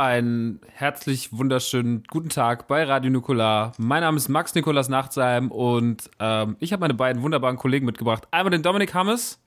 Einen 0.00 0.60
herzlich 0.72 1.30
wunderschönen 1.30 2.04
guten 2.08 2.30
Tag 2.30 2.68
bei 2.68 2.84
Radio 2.84 3.10
Nukular. 3.10 3.72
Mein 3.76 4.00
Name 4.00 4.16
ist 4.16 4.30
Max 4.30 4.54
Nikolas 4.54 4.88
Nachtsheim 4.88 5.50
und 5.50 6.08
ähm, 6.18 6.56
ich 6.58 6.72
habe 6.72 6.80
meine 6.80 6.94
beiden 6.94 7.20
wunderbaren 7.20 7.58
Kollegen 7.58 7.84
mitgebracht. 7.84 8.26
Einmal 8.30 8.50
den 8.50 8.62
Dominik 8.62 8.94
Hammes 8.94 9.38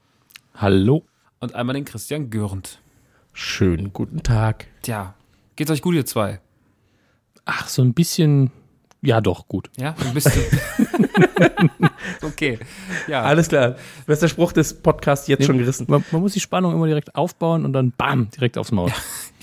Hallo. 0.54 1.06
und 1.40 1.56
einmal 1.56 1.74
den 1.74 1.86
Christian 1.86 2.30
Görend. 2.30 2.80
Schönen 3.34 3.94
guten 3.94 4.22
Tag. 4.22 4.68
Tja, 4.84 5.16
geht's 5.56 5.72
euch 5.72 5.82
gut, 5.82 5.96
ihr 5.96 6.06
zwei? 6.06 6.40
Ach, 7.46 7.68
so 7.68 7.82
ein 7.82 7.96
bisschen. 7.96 8.52
Ja, 9.02 9.22
doch, 9.22 9.48
gut. 9.48 9.72
Ja, 9.78 9.96
ein 10.06 10.14
bisschen. 10.14 10.44
okay. 12.22 12.60
Ja, 13.08 13.24
Alles 13.24 13.48
klar. 13.48 13.76
Bester 14.06 14.28
Spruch 14.28 14.52
des 14.52 14.76
Podcasts 14.76 15.28
jetzt 15.28 15.46
schon 15.46 15.58
gerissen. 15.58 15.88
Man, 15.90 16.06
man 16.12 16.22
muss 16.22 16.34
die 16.34 16.40
Spannung 16.40 16.74
immer 16.74 16.86
direkt 16.86 17.16
aufbauen 17.16 17.66
und 17.66 17.74
dann 17.74 17.92
bam, 17.92 18.30
direkt 18.30 18.60
aufs 18.60 18.72
Maul. 18.72 18.92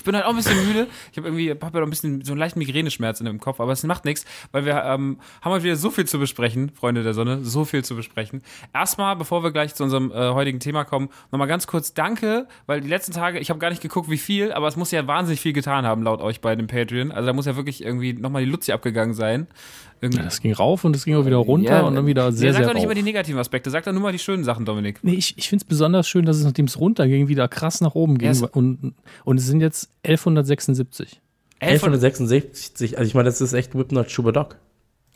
Ich 0.01 0.05
bin 0.05 0.15
halt 0.15 0.25
auch 0.25 0.31
ein 0.31 0.35
bisschen 0.35 0.67
müde. 0.67 0.87
Ich 1.11 1.17
habe 1.19 1.27
irgendwie, 1.27 1.51
hab 1.51 1.61
ja 1.61 1.79
noch 1.79 1.85
ein 1.85 1.91
bisschen 1.91 2.25
so 2.25 2.31
einen 2.31 2.39
leichten 2.39 2.57
Migräneschmerz 2.57 3.19
in 3.19 3.27
dem 3.27 3.39
Kopf, 3.39 3.59
aber 3.59 3.71
es 3.71 3.83
macht 3.83 4.03
nichts, 4.03 4.25
weil 4.51 4.65
wir 4.65 4.83
ähm, 4.83 5.19
haben 5.41 5.51
heute 5.51 5.63
wieder 5.63 5.75
so 5.75 5.91
viel 5.91 6.05
zu 6.05 6.17
besprechen, 6.17 6.71
Freunde 6.71 7.03
der 7.03 7.13
Sonne, 7.13 7.45
so 7.45 7.65
viel 7.65 7.85
zu 7.85 7.95
besprechen. 7.95 8.41
Erstmal, 8.73 9.15
bevor 9.15 9.43
wir 9.43 9.51
gleich 9.51 9.75
zu 9.75 9.83
unserem 9.83 10.09
äh, 10.11 10.31
heutigen 10.31 10.59
Thema 10.59 10.85
kommen, 10.85 11.09
nochmal 11.31 11.47
ganz 11.47 11.67
kurz 11.67 11.93
Danke, 11.93 12.47
weil 12.65 12.81
die 12.81 12.87
letzten 12.87 13.11
Tage, 13.11 13.37
ich 13.37 13.51
habe 13.51 13.59
gar 13.59 13.69
nicht 13.69 13.83
geguckt, 13.83 14.09
wie 14.09 14.17
viel, 14.17 14.51
aber 14.51 14.67
es 14.67 14.75
muss 14.75 14.89
ja 14.89 15.05
wahnsinnig 15.05 15.39
viel 15.39 15.53
getan 15.53 15.85
haben, 15.85 16.01
laut 16.01 16.19
euch 16.19 16.41
bei 16.41 16.55
dem 16.55 16.65
Patreon. 16.65 17.11
Also 17.11 17.27
da 17.27 17.33
muss 17.33 17.45
ja 17.45 17.55
wirklich 17.55 17.83
irgendwie 17.83 18.13
nochmal 18.13 18.43
die 18.43 18.49
Luzi 18.49 18.71
abgegangen 18.71 19.13
sein. 19.13 19.45
Irgendwie. 20.01 20.23
Das 20.23 20.41
ging 20.41 20.51
rauf 20.53 20.83
und 20.83 20.95
es 20.95 21.05
ging 21.05 21.15
auch 21.15 21.25
wieder 21.27 21.37
runter 21.37 21.85
und 21.85 21.93
dann 21.95 22.07
wieder 22.07 22.31
sehr, 22.31 22.47
ja, 22.47 22.53
sag 22.53 22.59
sehr 22.59 22.67
doch 22.69 22.73
nicht 22.73 22.81
rauf. 22.81 22.85
immer 22.85 22.95
die 22.95 23.03
negativen 23.03 23.39
Aspekte, 23.39 23.69
sag 23.69 23.83
doch 23.85 23.91
nur 23.93 24.01
mal 24.01 24.11
die 24.11 24.17
schönen 24.19 24.43
Sachen, 24.43 24.65
Dominik. 24.65 24.99
Nee, 25.03 25.13
ich, 25.13 25.37
ich 25.37 25.47
finde 25.47 25.63
es 25.63 25.67
besonders 25.69 26.07
schön, 26.09 26.25
dass 26.25 26.37
es, 26.37 26.43
nachdem 26.43 26.65
es 26.65 26.79
runterging, 26.79 27.27
wieder 27.27 27.47
krass 27.47 27.81
nach 27.81 27.93
oben 27.93 28.17
ging. 28.17 28.25
Ja, 28.25 28.31
es- 28.31 28.41
und, 28.41 28.93
und 29.25 29.37
es 29.37 29.45
sind 29.45 29.61
jetzt 29.61 29.89
1176. 30.03 31.21
1166, 31.59 32.97
also 32.97 33.07
ich 33.07 33.13
meine, 33.13 33.25
das 33.25 33.41
ist 33.41 33.53
echt 33.53 33.75
Whip 33.75 33.91
Not 33.91 34.09
Schuberdock. 34.09 34.55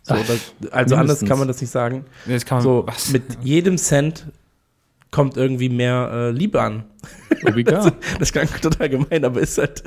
So, 0.04 0.14
das, 0.14 0.72
also 0.72 0.96
anders 0.96 1.22
kann 1.26 1.40
man 1.40 1.48
das 1.48 1.60
nicht 1.62 1.72
sagen. 1.72 2.06
Nee, 2.28 2.34
Das 2.34 2.46
kann 2.46 2.58
man, 2.58 2.64
So, 2.64 2.84
was? 2.86 3.10
mit 3.12 3.24
jedem 3.42 3.78
Cent 3.80 4.28
kommt 5.10 5.36
irgendwie 5.38 5.70
mehr 5.70 6.10
äh, 6.14 6.32
Liebe 6.32 6.62
an. 6.62 6.84
Obiga. 7.48 7.92
Das 8.20 8.32
klang 8.32 8.48
total 8.62 8.90
gemein, 8.90 9.26
aber 9.26 9.40
ist 9.42 9.58
halt, 9.58 9.84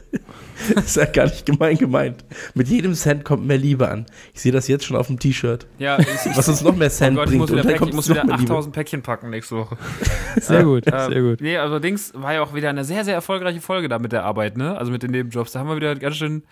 ist 0.76 0.96
halt 0.96 1.12
gar 1.12 1.24
nicht 1.26 1.46
gemein 1.46 1.76
gemeint. 1.76 2.24
Mit 2.54 2.69
jedem 2.69 2.94
Cent 2.94 3.24
kommt 3.24 3.46
mehr 3.46 3.58
Liebe 3.58 3.88
an. 3.88 4.06
Ich 4.34 4.41
sehe 4.41 4.52
das 4.52 4.69
jetzt 4.69 4.84
schon 4.84 4.96
auf 4.96 5.06
dem 5.06 5.19
T-Shirt. 5.19 5.66
ja, 5.78 5.98
ich, 5.98 6.06
ich, 6.26 6.36
Was 6.36 6.48
uns 6.48 6.62
noch 6.62 6.74
mehr 6.76 6.88
oh 6.88 6.91
Cent 6.91 7.16
Gott, 7.16 7.26
ich 7.26 7.30
bringt. 7.30 7.41
muss 7.41 7.50
wieder, 7.50 7.60
und 7.62 7.64
dann 7.64 7.66
Päckchen, 7.66 7.78
kommt 7.78 7.91
ich 7.91 7.96
muss 7.96 8.08
noch 8.08 8.16
wieder 8.16 8.24
mehr 8.26 8.36
Liebe. 8.38 8.52
8000 8.52 8.74
Päckchen 8.74 9.02
packen 9.02 9.30
nächste 9.30 9.56
Woche. 9.56 9.76
Sehr 10.41 10.64
gut, 10.64 10.84
Ähm, 10.86 11.12
sehr 11.12 11.22
gut. 11.22 11.41
Nee, 11.41 11.56
also 11.58 11.78
Dings 11.78 12.12
war 12.14 12.34
ja 12.34 12.42
auch 12.42 12.54
wieder 12.54 12.70
eine 12.70 12.84
sehr, 12.84 13.04
sehr 13.04 13.14
erfolgreiche 13.14 13.60
Folge 13.60 13.88
da 13.88 13.98
mit 13.98 14.12
der 14.12 14.24
Arbeit, 14.24 14.56
ne? 14.56 14.76
Also 14.76 14.91
mit 14.92 15.02
den 15.02 15.10
Nebenjobs. 15.10 15.52
Da 15.52 15.60
haben 15.60 15.69
wir 15.69 15.76
wieder 15.76 15.94
ganz 15.96 16.16
schön, 16.16 16.42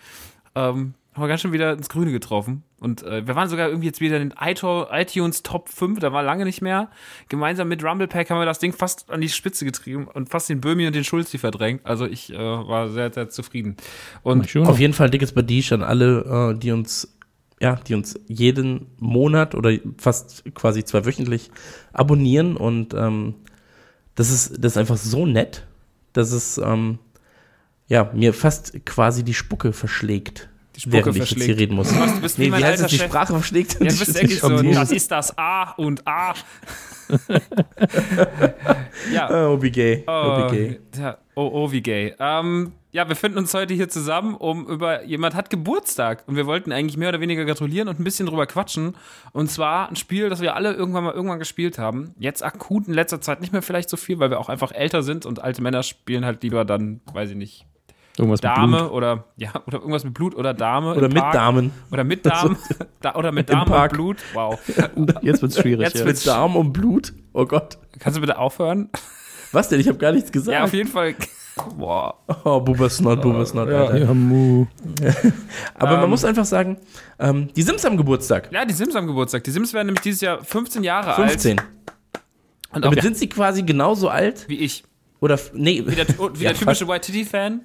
ähm, 0.55 0.93
haben 1.17 1.23
wir 1.23 1.29
ganz 1.29 1.41
schön 1.41 1.51
wieder 1.51 1.73
ins 1.73 1.89
Grüne 1.89 2.11
getroffen. 2.11 2.63
Und 2.79 3.01
äh, 3.01 3.25
wir 3.25 3.35
waren 3.35 3.49
sogar 3.49 3.69
irgendwie 3.69 3.87
jetzt 3.87 4.01
wieder 4.01 4.17
in 4.17 4.29
den 4.29 4.37
iTunes 4.39 5.41
Top 5.41 5.67
5, 5.69 5.99
da 5.99 6.13
war 6.13 6.21
lange 6.21 6.45
nicht 6.45 6.61
mehr. 6.61 6.91
Gemeinsam 7.27 7.67
mit 7.69 7.83
Rumble 7.83 8.07
Pack 8.07 8.29
haben 8.29 8.39
wir 8.39 8.45
das 8.45 8.59
Ding 8.59 8.71
fast 8.71 9.09
an 9.09 9.19
die 9.19 9.29
Spitze 9.29 9.65
getrieben 9.65 10.07
und 10.07 10.29
fast 10.29 10.47
den 10.47 10.61
Böhmi 10.61 10.85
und 10.85 10.95
den 10.95 11.03
Schulzi 11.03 11.39
verdrängt. 11.39 11.81
Also 11.85 12.05
ich 12.05 12.31
äh, 12.31 12.37
war 12.37 12.89
sehr, 12.89 13.11
sehr 13.11 13.29
zufrieden. 13.29 13.77
Und 14.21 14.47
Schon. 14.47 14.67
Auf 14.67 14.79
jeden 14.79 14.93
Fall 14.93 15.09
dickes 15.09 15.31
Badisch 15.31 15.71
an 15.71 15.81
alle, 15.81 16.53
äh, 16.53 16.59
die 16.59 16.71
uns, 16.71 17.17
ja, 17.59 17.77
die 17.87 17.95
uns 17.95 18.19
jeden 18.27 18.85
Monat 18.99 19.55
oder 19.55 19.71
fast 19.97 20.43
quasi 20.53 20.85
zweiwöchentlich 20.85 21.49
abonnieren 21.93 22.55
und 22.55 22.93
ähm, 22.93 23.33
das 24.13 24.29
ist, 24.29 24.63
das 24.63 24.73
ist 24.73 24.77
einfach 24.77 24.97
so 24.97 25.25
nett, 25.25 25.65
dass 26.13 26.31
es 26.31 26.59
ähm, 26.59 26.99
ja, 27.87 28.11
mir 28.13 28.33
fast 28.33 28.85
quasi 28.85 29.23
die 29.23 29.33
Spucke 29.33 29.73
verschlägt. 29.73 30.49
Die 30.77 30.81
Spucke 30.81 30.93
während 30.97 31.15
ich 31.15 31.19
jetzt 31.21 31.29
verschlägt. 31.29 31.45
hier 31.45 31.57
reden 31.57 31.75
muss. 31.75 31.89
Du 31.89 32.21
bist 32.21 32.37
wie 32.37 32.43
nee, 32.43 32.49
mein 32.51 32.61
wie 32.61 32.65
heißt 32.65 32.83
es? 32.83 32.91
Die. 32.91 32.99
Sprache 32.99 33.33
verschlägt? 33.33 33.73
Ja, 33.73 33.87
du 33.87 33.97
bist 33.97 34.13
wirklich 34.21 34.39
so, 34.39 34.61
das 34.61 34.91
ist 34.91 35.09
das 35.09 35.35
A 35.35 35.71
und 35.71 36.07
A. 36.07 36.35
ja. 39.11 39.47
Oh, 39.49 39.53
OBG. 39.53 40.03
Oh, 40.05 40.11
OBG. 40.11 40.79
ja, 40.99 41.17
oh, 41.33 41.49
oh, 41.51 41.71
wie 41.71 41.81
gay. 41.81 42.13
Ähm, 42.19 42.73
ja, 42.91 43.09
wir 43.09 43.15
finden 43.15 43.39
uns 43.39 43.53
heute 43.55 43.73
hier 43.73 43.89
zusammen, 43.89 44.35
um 44.35 44.67
über 44.67 45.03
jemand 45.03 45.33
hat 45.33 45.49
Geburtstag 45.49 46.23
und 46.27 46.35
wir 46.35 46.45
wollten 46.45 46.71
eigentlich 46.71 46.97
mehr 46.97 47.09
oder 47.09 47.21
weniger 47.21 47.45
gratulieren 47.45 47.87
und 47.87 47.99
ein 47.99 48.03
bisschen 48.03 48.27
drüber 48.27 48.45
quatschen. 48.45 48.95
Und 49.33 49.49
zwar 49.49 49.89
ein 49.89 49.95
Spiel, 49.95 50.29
das 50.29 50.41
wir 50.41 50.55
alle 50.55 50.73
irgendwann 50.73 51.05
mal 51.05 51.13
irgendwann 51.13 51.39
gespielt 51.39 51.79
haben. 51.79 52.13
Jetzt 52.19 52.43
akut 52.43 52.87
in 52.87 52.93
letzter 52.93 53.19
Zeit 53.19 53.41
nicht 53.41 53.51
mehr 53.51 53.63
vielleicht 53.63 53.89
so 53.89 53.97
viel, 53.97 54.19
weil 54.19 54.29
wir 54.29 54.39
auch 54.39 54.49
einfach 54.49 54.71
älter 54.71 55.01
sind 55.01 55.25
und 55.25 55.43
alte 55.43 55.63
Männer 55.63 55.81
spielen 55.81 56.23
halt 56.23 56.43
lieber 56.43 56.65
dann, 56.65 57.01
weiß 57.13 57.31
ich 57.31 57.35
nicht, 57.35 57.65
Irgendwas 58.17 58.41
mit 58.41 58.45
Dame 58.51 58.77
Blut. 58.79 58.91
oder 58.91 59.23
ja 59.35 59.49
oder 59.67 59.77
irgendwas 59.79 60.03
mit 60.03 60.13
Blut 60.13 60.35
oder 60.35 60.53
Dame 60.53 60.95
Oder 60.95 61.07
mit 61.07 61.17
Park. 61.17 61.33
Damen. 61.33 61.71
oder 61.91 62.03
mit 62.03 62.25
Damen 62.25 62.57
da, 63.01 63.15
oder 63.15 63.31
mit 63.31 63.49
Dame 63.49 63.75
und. 63.83 63.91
Blut. 63.93 64.17
Wow. 64.33 64.59
Jetzt 65.21 65.41
wird's 65.41 65.59
schwierig. 65.59 65.81
Jetzt 65.85 65.99
ja. 65.99 66.05
wird's- 66.05 66.25
Mit 66.25 66.33
Darm 66.33 66.55
und 66.55 66.73
Blut? 66.73 67.13
Oh 67.33 67.45
Gott. 67.45 67.77
Kannst 67.99 68.17
du 68.17 68.21
bitte 68.21 68.37
aufhören? 68.39 68.89
Was 69.51 69.69
denn? 69.69 69.79
Ich 69.79 69.87
habe 69.87 69.97
gar 69.97 70.11
nichts 70.11 70.31
gesagt. 70.31 70.57
Ja, 70.57 70.63
auf 70.63 70.73
jeden 70.73 70.89
Fall. 70.89 71.15
Boah. 71.77 72.15
oh, 72.43 72.59
Bubersnot, 72.59 73.21
Bubersnot, 73.21 73.67
Alter. 73.69 73.97
ja, 73.97 74.13
mu. 74.13 74.67
Aber 75.75 75.93
Ähm. 75.93 76.01
man 76.01 76.09
muss 76.09 76.23
einfach 76.25 76.45
sagen, 76.45 76.77
ähm, 77.19 77.49
die 77.55 77.63
Sims 77.63 77.83
am 77.85 77.97
Geburtstag. 77.97 78.49
Ja, 78.51 78.63
die 78.65 78.73
Sims 78.75 78.95
am 78.95 79.07
Geburtstag. 79.07 79.43
Die 79.43 79.49
Sims 79.51 79.73
werden 79.73 79.87
nämlich 79.87 80.01
dieses 80.01 80.21
Jahr 80.21 80.43
15 80.43 80.83
Jahre 80.83 81.15
alt. 81.15 81.29
15. 81.31 81.59
Und 81.59 82.85
auch 82.85 82.89
Damit 82.91 83.01
sind 83.01 83.17
sie 83.17 83.27
quasi 83.29 83.63
genauso 83.63 84.09
alt 84.09 84.47
wie 84.49 84.57
ich. 84.59 84.83
oder 85.19 85.39
nee, 85.53 85.81
Wie 85.85 85.95
der, 85.95 86.07
wie 86.09 86.43
Ja, 86.43 86.51
der 86.51 86.53
typische 86.53 86.87
White 86.87 87.07
Titty-Fan. 87.11 87.61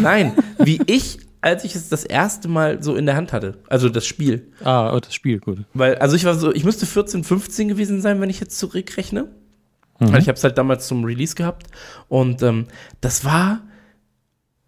Nein, 0.00 0.34
wie 0.58 0.80
ich, 0.86 1.18
als 1.40 1.64
ich 1.64 1.74
es 1.74 1.88
das 1.88 2.04
erste 2.04 2.48
Mal 2.48 2.82
so 2.82 2.94
in 2.96 3.06
der 3.06 3.16
Hand 3.16 3.32
hatte, 3.32 3.58
also 3.68 3.88
das 3.88 4.06
Spiel. 4.06 4.52
Ah, 4.62 4.94
oh, 4.94 5.00
das 5.00 5.14
Spiel, 5.14 5.40
gut. 5.40 5.64
Weil, 5.74 5.96
also 5.96 6.16
ich 6.16 6.24
war 6.24 6.34
so, 6.34 6.52
ich 6.52 6.64
müsste 6.64 6.86
14, 6.86 7.24
15 7.24 7.68
gewesen 7.68 8.00
sein, 8.00 8.20
wenn 8.20 8.30
ich 8.30 8.40
jetzt 8.40 8.58
zurückrechne. 8.58 9.28
Weil 10.02 10.22
ich 10.22 10.28
habe 10.28 10.36
es 10.36 10.44
halt 10.44 10.56
damals 10.56 10.86
zum 10.86 11.04
Release 11.04 11.34
gehabt 11.34 11.66
und 12.08 12.40
ähm, 12.40 12.68
das 13.02 13.22
war 13.26 13.60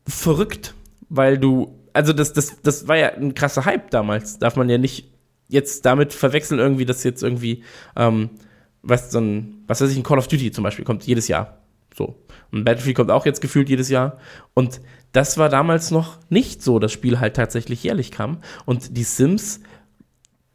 verrückt, 0.06 0.74
weil 1.08 1.38
du, 1.38 1.78
also 1.94 2.12
das, 2.12 2.34
das, 2.34 2.60
das 2.62 2.86
war 2.86 2.98
ja 2.98 3.14
ein 3.14 3.34
krasser 3.34 3.64
Hype 3.64 3.90
damals. 3.90 4.38
Darf 4.38 4.56
man 4.56 4.68
ja 4.68 4.76
nicht 4.76 5.10
jetzt 5.48 5.86
damit 5.86 6.12
verwechseln, 6.12 6.58
irgendwie, 6.58 6.84
dass 6.84 7.02
jetzt 7.04 7.22
irgendwie, 7.22 7.62
ähm, 7.96 8.30
was 8.82 9.10
so 9.10 9.20
ein, 9.20 9.64
was 9.66 9.80
weiß 9.80 9.90
ich, 9.90 9.96
ein 9.96 10.02
Call 10.02 10.18
of 10.18 10.28
Duty 10.28 10.50
zum 10.50 10.64
Beispiel 10.64 10.84
kommt 10.84 11.04
jedes 11.04 11.28
Jahr. 11.28 11.58
So. 11.94 12.16
Und 12.50 12.64
Battlefield 12.64 12.96
kommt 12.96 13.10
auch 13.10 13.26
jetzt 13.26 13.40
gefühlt 13.40 13.68
jedes 13.68 13.88
Jahr. 13.88 14.18
Und 14.54 14.80
das 15.12 15.38
war 15.38 15.48
damals 15.48 15.90
noch 15.90 16.18
nicht 16.30 16.62
so, 16.62 16.78
das 16.78 16.92
Spiel 16.92 17.20
halt 17.20 17.36
tatsächlich 17.36 17.82
jährlich 17.82 18.10
kam. 18.10 18.38
Und 18.64 18.96
die 18.96 19.04
Sims, 19.04 19.60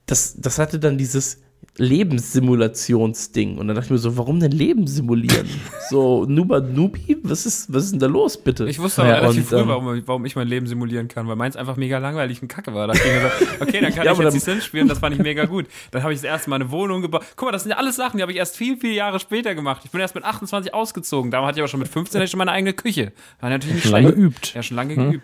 das, 0.06 0.36
das 0.38 0.58
hatte 0.58 0.80
dann 0.80 0.98
dieses 0.98 1.42
Lebenssimulationsding. 1.78 3.58
Und 3.58 3.68
dann 3.68 3.76
dachte 3.76 3.86
ich 3.88 3.92
mir 3.92 3.98
so, 3.98 4.18
warum 4.18 4.40
denn 4.40 4.52
Leben 4.52 4.88
simulieren? 4.88 5.48
so, 5.90 6.26
Nuba 6.26 6.60
Nubi? 6.60 7.18
Was 7.24 7.46
ist, 7.46 7.72
was 7.74 7.86
ist 7.86 7.92
denn 7.92 8.00
da 8.00 8.08
los, 8.08 8.38
bitte? 8.38 8.68
Ich 8.68 8.80
wusste 8.80 9.02
aber 9.04 9.12
Ja, 9.12 9.18
relativ 9.20 9.42
und, 9.44 9.48
früh, 9.50 9.58
ähm, 9.60 9.68
warum, 9.68 10.02
warum 10.06 10.26
ich 10.26 10.36
mein 10.36 10.48
Leben 10.48 10.68
simulieren 10.68 11.08
kann, 11.08 11.28
weil 11.28 11.36
meins 11.36 11.56
einfach 11.56 11.76
mega 11.78 11.98
langweilig 11.98 12.42
und 12.42 12.48
kacke 12.48 12.74
war. 12.74 12.88
Da 12.88 12.94
ich 12.94 13.04
gedacht, 13.04 13.34
okay, 13.62 13.82
dann 13.82 13.94
kann 13.94 14.06
Ja, 14.06 14.14
ich 14.14 14.20
jetzt 14.20 14.34
die 14.34 14.40
Sims 14.40 14.66
spielen, 14.66 14.88
das 14.88 15.00
fand 15.00 15.16
ich 15.16 15.22
mega 15.22 15.46
gut. 15.46 15.66
Dann 15.92 16.04
habe 16.04 16.14
ich 16.14 16.20
das 16.20 16.26
erste 16.26 16.50
Mal 16.50 16.58
eine 16.58 16.72
Wohnung 16.72 17.02
gebaut. 17.02 17.24
Guck 17.36 17.48
mal, 17.48 17.52
das 17.52 17.64
sind 17.64 17.72
ja 17.72 17.78
alles 17.78 17.96
Sachen, 17.96 18.18
die 18.18 18.22
habe 18.22 18.32
ich 18.32 18.38
erst 18.38 18.58
viel, 18.58 18.78
viel 18.78 18.94
Jahre 18.94 19.20
später 19.20 19.56
gemacht. 19.56 19.82
Ich 19.86 19.92
bin 19.92 20.02
erst 20.02 20.16
mit 20.16 20.24
28 20.24 20.74
ausgezogen. 20.74 21.32
Da 21.32 21.46
hatte 21.46 21.58
ich 21.60 21.62
aber 21.62 21.68
schon 21.70 21.80
mit 21.80 21.90
15 21.90 22.20
hatte 22.20 22.26
ich 22.26 22.32
schon 22.32 22.38
meine 22.40 22.52
eigene 22.52 22.74
Küche. 22.74 23.12
War 23.40 23.50
natürlich 23.50 23.76
nicht 23.76 23.90
Lange 23.90 24.08
schlecht. 24.08 24.18
geübt. 24.18 24.54
Ja, 24.54 24.64
schon 24.64 24.78
lange 24.78 24.96
geübt. 24.96 25.24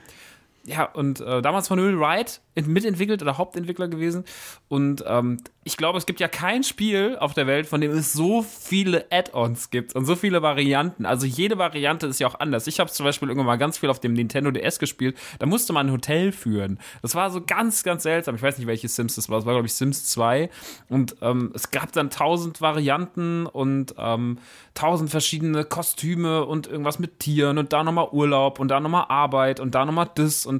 Ja, 0.65 0.85
und 0.85 1.19
äh, 1.19 1.41
damals 1.41 1.67
von 1.67 1.77
Will 1.77 1.99
Wright 1.99 2.39
ent- 2.55 2.67
mitentwickelt 2.69 3.21
oder 3.21 3.37
Hauptentwickler 3.37 3.89
gewesen. 3.89 4.23
Und 4.69 5.03
ähm, 5.05 5.41
ich 5.65 5.75
glaube, 5.75 5.97
es 5.97 6.05
gibt 6.05 6.19
ja 6.21 6.27
kein 6.29 6.63
Spiel 6.63 7.17
auf 7.19 7.33
der 7.33 7.47
Welt, 7.47 7.67
von 7.67 7.81
dem 7.81 7.91
es 7.91 8.13
so 8.13 8.41
viele 8.43 9.05
Add-ons 9.11 9.71
gibt 9.71 9.93
und 9.95 10.05
so 10.05 10.15
viele 10.15 10.41
Varianten. 10.41 11.05
Also 11.05 11.25
jede 11.25 11.57
Variante 11.57 12.07
ist 12.07 12.19
ja 12.19 12.27
auch 12.27 12.39
anders. 12.39 12.67
Ich 12.67 12.79
habe 12.79 12.89
zum 12.89 13.05
Beispiel 13.05 13.27
irgendwann 13.27 13.47
mal 13.47 13.57
ganz 13.57 13.77
viel 13.77 13.89
auf 13.89 13.99
dem 13.99 14.13
Nintendo 14.13 14.51
DS 14.51 14.79
gespielt. 14.79 15.17
Da 15.39 15.45
musste 15.45 15.73
man 15.73 15.87
ein 15.87 15.91
Hotel 15.91 16.31
führen. 16.31 16.79
Das 17.01 17.13
war 17.13 17.29
so 17.29 17.41
ganz, 17.45 17.83
ganz 17.83 18.03
seltsam. 18.03 18.35
Ich 18.35 18.41
weiß 18.41 18.57
nicht, 18.57 18.67
welche 18.67 18.87
Sims 18.87 19.15
das 19.15 19.29
war. 19.29 19.37
Das 19.39 19.45
war, 19.45 19.53
glaube 19.53 19.67
ich, 19.67 19.73
Sims 19.73 20.05
2. 20.11 20.49
Und 20.87 21.17
ähm, 21.21 21.51
es 21.53 21.71
gab 21.71 21.91
dann 21.91 22.09
tausend 22.09 22.61
Varianten 22.61 23.45
und 23.47 23.95
ähm, 23.97 24.37
tausend 24.75 25.09
verschiedene 25.09 25.65
Kostüme 25.65 26.45
und 26.45 26.67
irgendwas 26.67 26.99
mit 26.99 27.19
Tieren 27.19 27.57
und 27.57 27.73
da 27.73 27.83
nochmal 27.83 28.07
Urlaub 28.11 28.59
und 28.59 28.69
da 28.69 28.79
nochmal 28.79 29.05
Arbeit 29.09 29.59
und 29.59 29.75
da 29.75 29.85
nochmal 29.85 30.09
das 30.15 30.45
und 30.45 30.52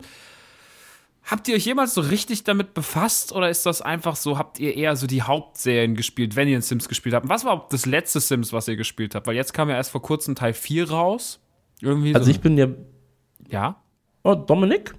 Habt 1.25 1.47
ihr 1.47 1.55
euch 1.55 1.65
jemals 1.65 1.93
so 1.93 2.01
richtig 2.01 2.43
damit 2.43 2.73
befasst 2.73 3.31
oder 3.31 3.49
ist 3.49 3.65
das 3.65 3.81
einfach 3.81 4.17
so, 4.17 4.37
habt 4.37 4.59
ihr 4.59 4.75
eher 4.75 4.95
so 4.97 5.07
die 5.07 5.21
Hauptserien 5.21 5.95
gespielt, 5.95 6.35
wenn 6.35 6.49
ihr 6.49 6.57
in 6.57 6.61
Sims 6.61 6.89
gespielt 6.89 7.15
habt? 7.15 7.29
Was 7.29 7.45
war 7.45 7.65
das 7.71 7.85
letzte 7.85 8.19
Sims, 8.19 8.51
was 8.51 8.67
ihr 8.67 8.75
gespielt 8.75 9.15
habt? 9.15 9.25
Weil 9.25 9.35
jetzt 9.35 9.53
kam 9.53 9.69
ja 9.69 9.75
erst 9.75 9.91
vor 9.91 10.01
kurzem 10.01 10.35
Teil 10.35 10.53
4 10.53 10.89
raus. 10.89 11.39
Irgendwie 11.81 12.13
Also 12.13 12.25
so. 12.25 12.31
ich 12.31 12.41
bin 12.41 12.57
ja. 12.57 12.67
ja. 13.49 13.81
Oh, 14.23 14.35
Dominik? 14.35 14.93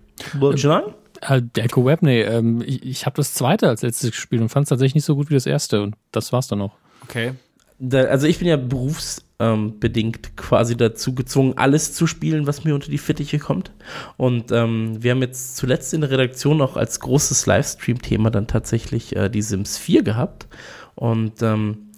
Sagen? 0.56 0.94
Äh, 1.20 1.42
der 1.42 1.64
Echo 1.64 1.84
Web, 1.84 2.02
nee, 2.02 2.22
ähm, 2.22 2.62
ich, 2.66 2.82
ich 2.84 3.06
habe 3.06 3.16
das 3.16 3.34
zweite 3.34 3.68
als 3.68 3.82
letztes 3.82 4.10
gespielt 4.10 4.40
und 4.40 4.48
fand 4.48 4.64
es 4.64 4.70
tatsächlich 4.70 4.94
nicht 4.94 5.04
so 5.04 5.16
gut 5.16 5.28
wie 5.28 5.34
das 5.34 5.46
erste 5.46 5.82
und 5.82 5.94
das 6.10 6.32
war's 6.32 6.48
dann 6.48 6.62
auch. 6.62 6.72
Okay. 7.02 7.34
Da, 7.78 8.04
also 8.04 8.26
ich 8.26 8.38
bin 8.38 8.48
ja 8.48 8.56
berufsbedingt 9.38 10.36
quasi 10.36 10.76
dazu 10.76 11.14
gezwungen, 11.14 11.54
alles 11.56 11.92
zu 11.92 12.06
spielen, 12.06 12.46
was 12.46 12.64
mir 12.64 12.74
unter 12.74 12.90
die 12.90 12.98
Fittiche 12.98 13.38
kommt. 13.38 13.72
Und 14.16 14.52
ähm, 14.52 15.02
wir 15.02 15.12
haben 15.12 15.22
jetzt 15.22 15.56
zuletzt 15.56 15.92
in 15.94 16.00
der 16.00 16.10
Redaktion 16.10 16.60
auch 16.60 16.76
als 16.76 17.00
großes 17.00 17.46
Livestream-Thema 17.46 18.30
dann 18.30 18.46
tatsächlich 18.46 19.14
äh, 19.16 19.28
die 19.28 19.42
Sims 19.42 19.78
4 19.78 20.02
gehabt. 20.02 20.46
Und 20.94 21.42
ähm, 21.42 21.90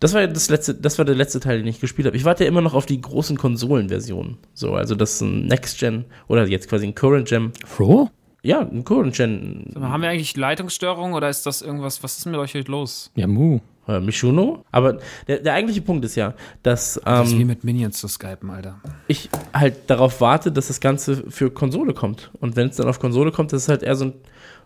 das 0.00 0.12
war 0.12 0.20
ja 0.20 0.26
das 0.26 0.50
letzte, 0.50 0.74
das 0.74 0.98
war 0.98 1.04
der 1.04 1.14
letzte 1.14 1.40
Teil, 1.40 1.58
den 1.58 1.66
ich 1.66 1.80
gespielt 1.80 2.06
habe. 2.06 2.16
Ich 2.16 2.24
warte 2.24 2.44
ja 2.44 2.48
immer 2.48 2.60
noch 2.60 2.74
auf 2.74 2.86
die 2.86 3.00
großen 3.00 3.36
Konsolenversionen. 3.36 4.38
So, 4.52 4.74
also 4.74 4.94
das 4.94 5.14
ist 5.14 5.20
ein 5.22 5.46
Next 5.46 5.78
Gen 5.78 6.04
oder 6.28 6.46
jetzt 6.46 6.68
quasi 6.68 6.86
ein 6.86 6.94
Current 6.94 7.28
Gen. 7.28 7.52
Froh? 7.66 8.10
Ja, 8.42 8.60
ein 8.60 8.84
Current 8.84 9.14
Gen. 9.14 9.72
Haben 9.80 10.02
wir 10.02 10.10
eigentlich 10.10 10.36
Leitungsstörungen 10.36 11.14
oder 11.14 11.30
ist 11.30 11.46
das 11.46 11.62
irgendwas, 11.62 12.02
was 12.02 12.18
ist 12.18 12.26
mit 12.26 12.36
euch 12.36 12.54
heute 12.54 12.70
los? 12.70 13.10
Ja, 13.14 13.26
mu. 13.26 13.60
Äh, 13.86 14.00
Michuno. 14.00 14.64
Aber 14.70 14.98
der, 15.28 15.40
der 15.40 15.54
eigentliche 15.54 15.82
Punkt 15.82 16.04
ist 16.04 16.14
ja, 16.14 16.34
dass 16.62 17.00
Das 17.04 17.28
ist 17.28 17.36
wie 17.36 17.42
ähm, 17.42 17.46
mit 17.48 17.64
Minions 17.64 17.98
zu 17.98 18.08
skypen, 18.08 18.50
Alter. 18.50 18.80
ich 19.08 19.28
halt 19.52 19.90
darauf 19.90 20.20
warte, 20.20 20.50
dass 20.52 20.68
das 20.68 20.80
Ganze 20.80 21.24
für 21.30 21.50
Konsole 21.50 21.92
kommt. 21.94 22.30
Und 22.40 22.56
wenn 22.56 22.68
es 22.68 22.76
dann 22.76 22.88
auf 22.88 22.98
Konsole 23.00 23.30
kommt, 23.32 23.52
das 23.52 23.62
ist 23.64 23.68
halt 23.68 23.82
eher 23.82 23.94
so 23.96 24.06
ein, 24.06 24.12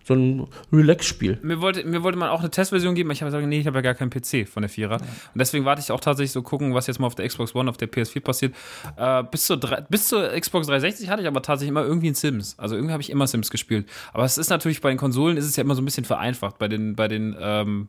so 0.05 0.15
ein 0.15 0.47
Relax-Spiel. 0.73 1.39
Mir 1.43 1.61
wollte, 1.61 1.85
mir 1.85 2.03
wollte 2.03 2.17
man 2.17 2.31
auch 2.31 2.41
eine 2.41 2.51
Testversion 2.51 2.95
geben, 2.95 3.09
aber 3.09 3.13
ich 3.15 3.21
habe 3.23 3.31
gesagt, 3.31 3.47
nee, 3.47 3.59
ich 3.61 3.67
habe 3.67 3.77
ja 3.79 3.83
gar 3.83 3.95
keinen 3.95 4.09
PC 4.11 4.49
von 4.49 4.63
der 4.63 4.71
Vierer. 4.71 4.95
Und 4.97 5.03
deswegen 5.35 5.65
warte 5.65 5.81
ich 5.83 5.91
auch 5.91 6.01
tatsächlich 6.01 6.33
so 6.33 6.41
gucken, 6.43 6.73
was 6.73 6.87
jetzt 6.87 6.99
mal 7.01 7.07
auf 7.09 7.15
der 7.15 7.27
Xbox 7.29 7.55
One, 7.55 7.69
auf 7.69 7.77
der 7.77 7.91
PS4 7.91 8.21
passiert. 8.21 8.55
Äh, 8.97 9.25
bis, 9.25 9.47
zur, 9.47 9.59
drei- 9.59 9.83
bis 9.83 10.09
zur 10.09 10.29
Xbox 10.31 10.67
360 10.69 11.11
hatte 11.11 11.23
ich 11.23 11.29
aber 11.29 11.43
tatsächlich 11.43 11.71
immer 11.71 11.85
irgendwie 11.85 12.09
ein 12.09 12.15
Sims. 12.15 12.55
Also 12.59 12.77
irgendwie 12.77 12.93
habe 12.93 13.03
ich 13.03 13.11
immer 13.11 13.27
Sims 13.27 13.51
gespielt. 13.51 13.87
Aber 14.15 14.25
es 14.25 14.39
ist 14.39 14.49
natürlich 14.49 14.81
bei 14.81 14.89
den 14.89 14.97
Konsolen 14.99 15.37
ist 15.37 15.45
es 15.45 15.57
ja 15.57 15.63
immer 15.65 15.75
so 15.75 15.83
ein 15.83 15.85
bisschen 15.85 16.05
vereinfacht. 16.05 16.59
Bei 16.59 16.69
den, 16.69 16.95
bei 16.97 17.09
den, 17.09 17.37
ähm, 17.39 17.89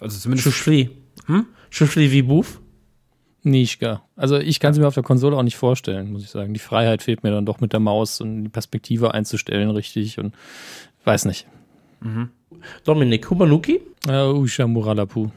also 0.00 0.18
zumindest. 0.18 0.44
Schuschli. 0.44 0.90
Hm? 1.26 1.46
Schuschli 1.70 2.10
wie 2.12 2.22
Buf? 2.22 2.60
Nicht 3.42 3.80
gar. 3.80 4.06
Also 4.16 4.38
ich 4.38 4.60
kann 4.60 4.72
es 4.72 4.78
mir 4.78 4.86
auf 4.86 4.94
der 4.94 5.02
Konsole 5.02 5.36
auch 5.36 5.42
nicht 5.42 5.56
vorstellen, 5.56 6.12
muss 6.12 6.24
ich 6.24 6.30
sagen. 6.30 6.52
Die 6.54 6.60
Freiheit 6.60 7.02
fehlt 7.02 7.22
mir 7.22 7.30
dann 7.30 7.46
doch 7.46 7.60
mit 7.60 7.72
der 7.72 7.80
Maus 7.80 8.20
und 8.20 8.44
die 8.44 8.50
Perspektive 8.50 9.14
einzustellen 9.14 9.70
richtig 9.70 10.18
und 10.18 10.34
weiß 11.04 11.24
nicht. 11.24 11.46
Dominik 12.84 13.30
Humanuki? 13.30 13.80
Äh, 14.08 14.26
Usha 14.26 14.66
Muralapu. 14.66 15.30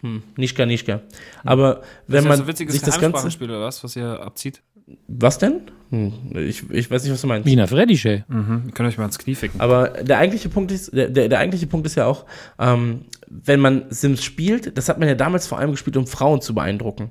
Hm, 0.00 0.22
Nischka, 0.36 0.64
Nischka. 0.64 1.00
Aber 1.44 1.82
wenn 2.06 2.18
ist 2.18 2.24
ja 2.24 2.28
man 2.28 2.36
so 2.38 2.44
ein 2.44 2.48
witziges 2.48 2.74
sich 2.74 2.82
das 2.82 2.94
Ganze... 2.94 3.00
Geheimsprachenspiel 3.00 3.50
oder 3.50 3.60
was, 3.60 3.82
was 3.82 3.96
ihr 3.96 4.20
abzieht? 4.20 4.62
Was 5.06 5.38
denn? 5.38 5.62
Hm, 5.90 6.12
ich, 6.34 6.68
ich 6.70 6.90
weiß 6.90 7.02
nicht, 7.02 7.12
was 7.12 7.20
du 7.20 7.26
meinst. 7.26 7.46
Mina 7.46 7.66
Fredische. 7.66 8.24
Mhm. 8.28 8.64
Ihr 8.66 8.72
könnt 8.72 8.88
euch 8.88 8.96
mal 8.96 9.06
ins 9.06 9.18
Knie 9.18 9.34
ficken. 9.34 9.60
Aber 9.60 9.88
der 9.88 10.18
eigentliche 10.18 10.48
Punkt 10.48 10.70
ist, 10.72 10.94
der, 10.94 11.08
der, 11.08 11.28
der 11.28 11.38
eigentliche 11.38 11.66
Punkt 11.66 11.86
ist 11.86 11.96
ja 11.96 12.06
auch, 12.06 12.26
ähm, 12.58 13.06
wenn 13.30 13.60
man 13.60 13.84
Sims 13.90 14.24
spielt, 14.24 14.76
das 14.78 14.88
hat 14.88 14.98
man 14.98 15.08
ja 15.08 15.14
damals 15.14 15.46
vor 15.46 15.58
allem 15.58 15.70
gespielt, 15.72 15.96
um 15.96 16.06
Frauen 16.06 16.40
zu 16.40 16.54
beeindrucken. 16.54 17.10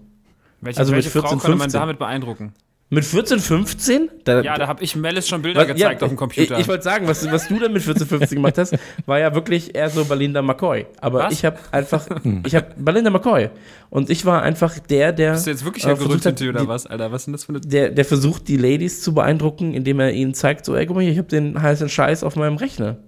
Welche, 0.62 0.80
also 0.80 0.92
mit 0.92 0.98
welche 1.06 1.10
Frau 1.12 1.22
14, 1.22 1.40
könnte 1.40 1.50
man 1.58 1.60
15? 1.70 1.80
damit 1.82 2.00
beeindrucken? 2.00 2.54
Mit 2.90 3.04
14, 3.04 3.40
15? 3.40 4.10
Da, 4.24 4.42
Ja, 4.42 4.58
da 4.58 4.68
habe 4.68 4.82
ich 4.82 4.96
Melis 4.96 5.28
schon 5.28 5.42
Bilder 5.42 5.60
Was- 5.60 5.68
gezeigt 5.68 6.02
ja, 6.02 6.06
auf 6.06 6.12
dem 6.14 6.18
Computer. 6.18 6.56
Ich, 6.56 6.62
ich 6.62 6.68
wollte 6.70 6.84
sagen, 6.86 7.06
was, 7.06 7.30
was 7.30 7.50
du 7.50 7.60
dann 7.60 7.74
mit 7.74 7.84
14, 7.84 8.08
15 8.08 8.36
gemacht 8.38 8.58
hast, 8.58 8.78
war 9.06 9.20
ja 9.20 9.36
wirklich 9.36 9.76
eher 9.76 9.90
so 9.90 10.06
Belinda 10.06 10.42
McCoy. 10.42 10.86
Aber 11.02 11.20
Was? 11.24 11.34
ich 11.34 11.44
habe 11.44 11.58
einfach, 11.72 12.08
ich 12.46 12.56
habe 12.56 12.68
Belinda 12.78 13.10
McCoy. 13.10 13.50
Und 13.90 14.10
ich 14.10 14.26
war 14.26 14.42
einfach 14.42 14.80
der, 14.80 15.12
der. 15.12 15.34
Bist 15.34 15.48
du 15.48 15.52
jetzt 15.52 15.66
wirklich 15.66 15.84
äh, 15.86 15.90
ein 15.90 15.98
Gerüchtetür 15.98 16.52
oder 16.52 16.62
die- 16.62 16.68
was, 16.70 16.88
Alter? 16.88 17.12
Was 17.12 17.24
ist 17.24 17.26
denn 17.26 17.34
das 17.34 17.44
für 17.44 17.50
eine. 17.50 17.60
Der, 17.60 17.90
der 17.92 18.06
versucht, 18.06 18.48
die 18.48 18.56
Ladies 18.58 19.02
zu 19.02 19.14
beeindrucken, 19.14 19.74
indem 19.74 20.00
er 20.00 20.14
ihnen 20.14 20.34
zeigt, 20.34 20.64
so, 20.64 20.74
ey, 20.74 20.86
guck 20.86 20.96
mal 20.96 21.02
hier, 21.04 21.12
ich 21.12 21.18
habe 21.20 21.28
den 21.28 21.62
heißen 21.62 21.90
Scheiß 21.90 22.24
auf 22.24 22.38
meinem 22.38 22.56
Rechner. 22.56 23.00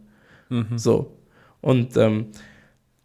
Mhm. 0.49 0.77
So. 0.77 1.15
Und 1.61 1.95
ähm, 1.95 2.27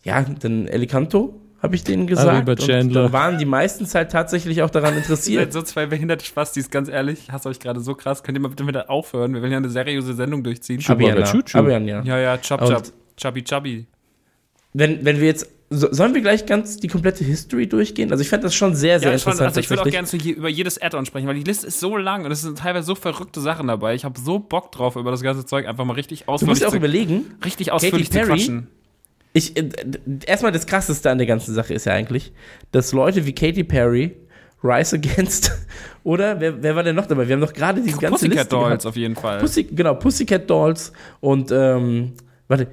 ja, 0.05 0.23
dann 0.23 0.69
Elicanto 0.69 1.41
habe 1.61 1.77
ich 1.77 1.83
denen 1.85 2.07
gesagt. 2.07 2.47
Und 2.47 2.61
Chandler. 2.61 3.05
dann 3.05 3.13
waren 3.15 3.39
die 3.39 3.47
meistens 3.47 3.95
halt 3.95 4.13
tatsächlich 4.13 4.63
auch 4.63 4.69
daran 4.71 4.97
interessiert. 4.99 5.53
so 5.53 5.63
zwei 5.63 5.87
behinderte 5.87 6.25
Spastis, 6.25 6.71
ganz 6.71 6.89
ehrlich. 6.91 7.21
Ich 7.23 7.31
hasse 7.33 7.49
euch 7.49 7.59
gerade 7.59 7.81
so 7.81 7.95
krass. 7.95 8.23
Könnt 8.23 8.37
ihr 8.37 8.43
mal 8.43 8.49
bitte 8.49 8.67
wieder 8.67 8.91
aufhören? 8.91 9.33
Wir 9.33 9.41
wollen 9.41 9.51
ja 9.53 9.57
eine 9.59 9.71
seriöse 9.71 10.13
Sendung 10.13 10.43
durchziehen. 10.45 10.81
Chupa 10.81 11.23
Chuchu. 11.25 11.57
Abiana. 11.59 12.03
Ja, 12.05 12.19
ja, 12.19 12.37
chub, 12.39 12.61
chub. 12.67 12.83
Chubby, 13.17 13.43
chubby. 13.45 13.87
Wenn, 14.75 15.05
wenn 15.07 15.21
wir 15.21 15.27
jetzt, 15.29 15.49
so, 15.71 15.89
sollen 15.91 16.13
wir 16.15 16.21
gleich 16.21 16.45
ganz 16.47 16.77
die 16.77 16.89
komplette 16.89 17.25
History 17.25 17.67
durchgehen? 17.67 18.11
Also 18.11 18.21
ich 18.23 18.29
fand 18.29 18.45
das 18.45 18.55
schon 18.55 18.75
sehr, 18.75 18.99
sehr 18.99 19.09
Ja, 19.09 19.15
interessant. 19.15 19.41
also 19.49 19.61
ich 19.61 19.71
würde 19.71 19.83
auch 19.83 19.87
gerne 19.89 20.07
so 20.07 20.19
hier 20.19 20.37
über 20.37 20.49
jedes 20.51 20.83
Add-on 20.83 21.07
sprechen, 21.07 21.27
weil 21.29 21.37
die 21.37 21.45
Liste 21.45 21.67
ist 21.69 21.81
so 21.81 21.97
lang 21.97 22.25
und 22.27 22.31
es 22.33 22.43
sind 22.43 22.59
teilweise 22.59 22.87
so 22.87 22.95
verrückte 22.95 23.41
Sachen 23.41 23.69
dabei. 23.69 23.95
Ich 23.95 24.05
habe 24.05 24.19
so 24.21 24.39
Bock 24.39 24.71
drauf, 24.73 24.97
über 24.97 25.11
das 25.13 25.23
ganze 25.23 25.47
Zeug 25.47 25.67
einfach 25.67 25.85
mal 25.87 25.95
richtig 25.95 26.25
Du 26.25 26.33
musst 26.33 26.43
ausführlich, 26.43 26.61
ja 26.61 26.67
auch 26.67 26.71
zu, 26.73 26.77
überlegen, 26.77 27.25
richtig 27.45 27.73
ausführlich 27.73 28.11
zu 28.11 28.19
Perry? 28.19 28.29
quatschen. 28.29 28.67
Ich, 29.35 29.57
äh, 29.57 29.69
erstmal 30.27 30.53
das 30.53 30.67
krasseste 30.67 31.11
an 31.11 31.19
der 31.19 31.27
ganzen 31.27 31.55
Sache 31.55 31.75
ist 31.75 31.85
ja 31.85 31.93
eigentlich, 31.93 32.33
dass 32.73 32.93
Leute 32.93 33.27
wie 33.27 33.35
Katy 33.35 33.65
Perry, 33.65 34.17
Rise 34.63 34.97
Against 34.97 35.53
oder 36.05 36.41
wer, 36.41 36.63
wer 36.63 36.77
war 36.77 36.83
denn 36.83 36.97
noch 36.97 37.07
dabei? 37.07 37.29
Wir 37.29 37.35
haben 37.35 37.43
doch 37.43 37.53
gerade 37.53 37.83
diese 37.83 37.99
ganze 37.99 38.27
Pussycat 38.27 38.37
Liste 38.37 38.49
Dolls 38.49 38.69
gehabt. 38.69 38.87
auf 38.87 38.97
jeden 38.97 39.17
Fall. 39.17 39.41
Pussy, 39.41 39.65
genau, 39.65 39.95
Pussycat 39.95 40.49
Dolls 40.49 40.93
und 41.21 41.51
ähm, 41.53 42.13
warte, 42.49 42.69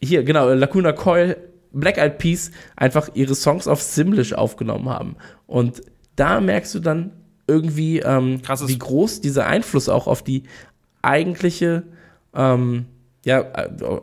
hier, 0.00 0.24
genau, 0.24 0.52
Lacuna 0.52 0.92
Coil, 0.92 1.36
Black 1.72 1.98
Eyed 1.98 2.18
Peas 2.18 2.50
einfach 2.74 3.10
ihre 3.14 3.34
Songs 3.34 3.68
auf 3.68 3.82
Simlish 3.82 4.32
aufgenommen 4.32 4.88
haben. 4.88 5.16
Und 5.46 5.82
da 6.16 6.40
merkst 6.40 6.74
du 6.74 6.80
dann 6.80 7.12
irgendwie, 7.46 8.00
ähm, 8.00 8.40
wie 8.42 8.78
groß 8.78 9.20
dieser 9.20 9.46
Einfluss 9.46 9.88
auch 9.88 10.06
auf 10.06 10.22
die 10.22 10.44
eigentliche, 11.02 11.84
ähm, 12.34 12.86
ja, 13.24 13.44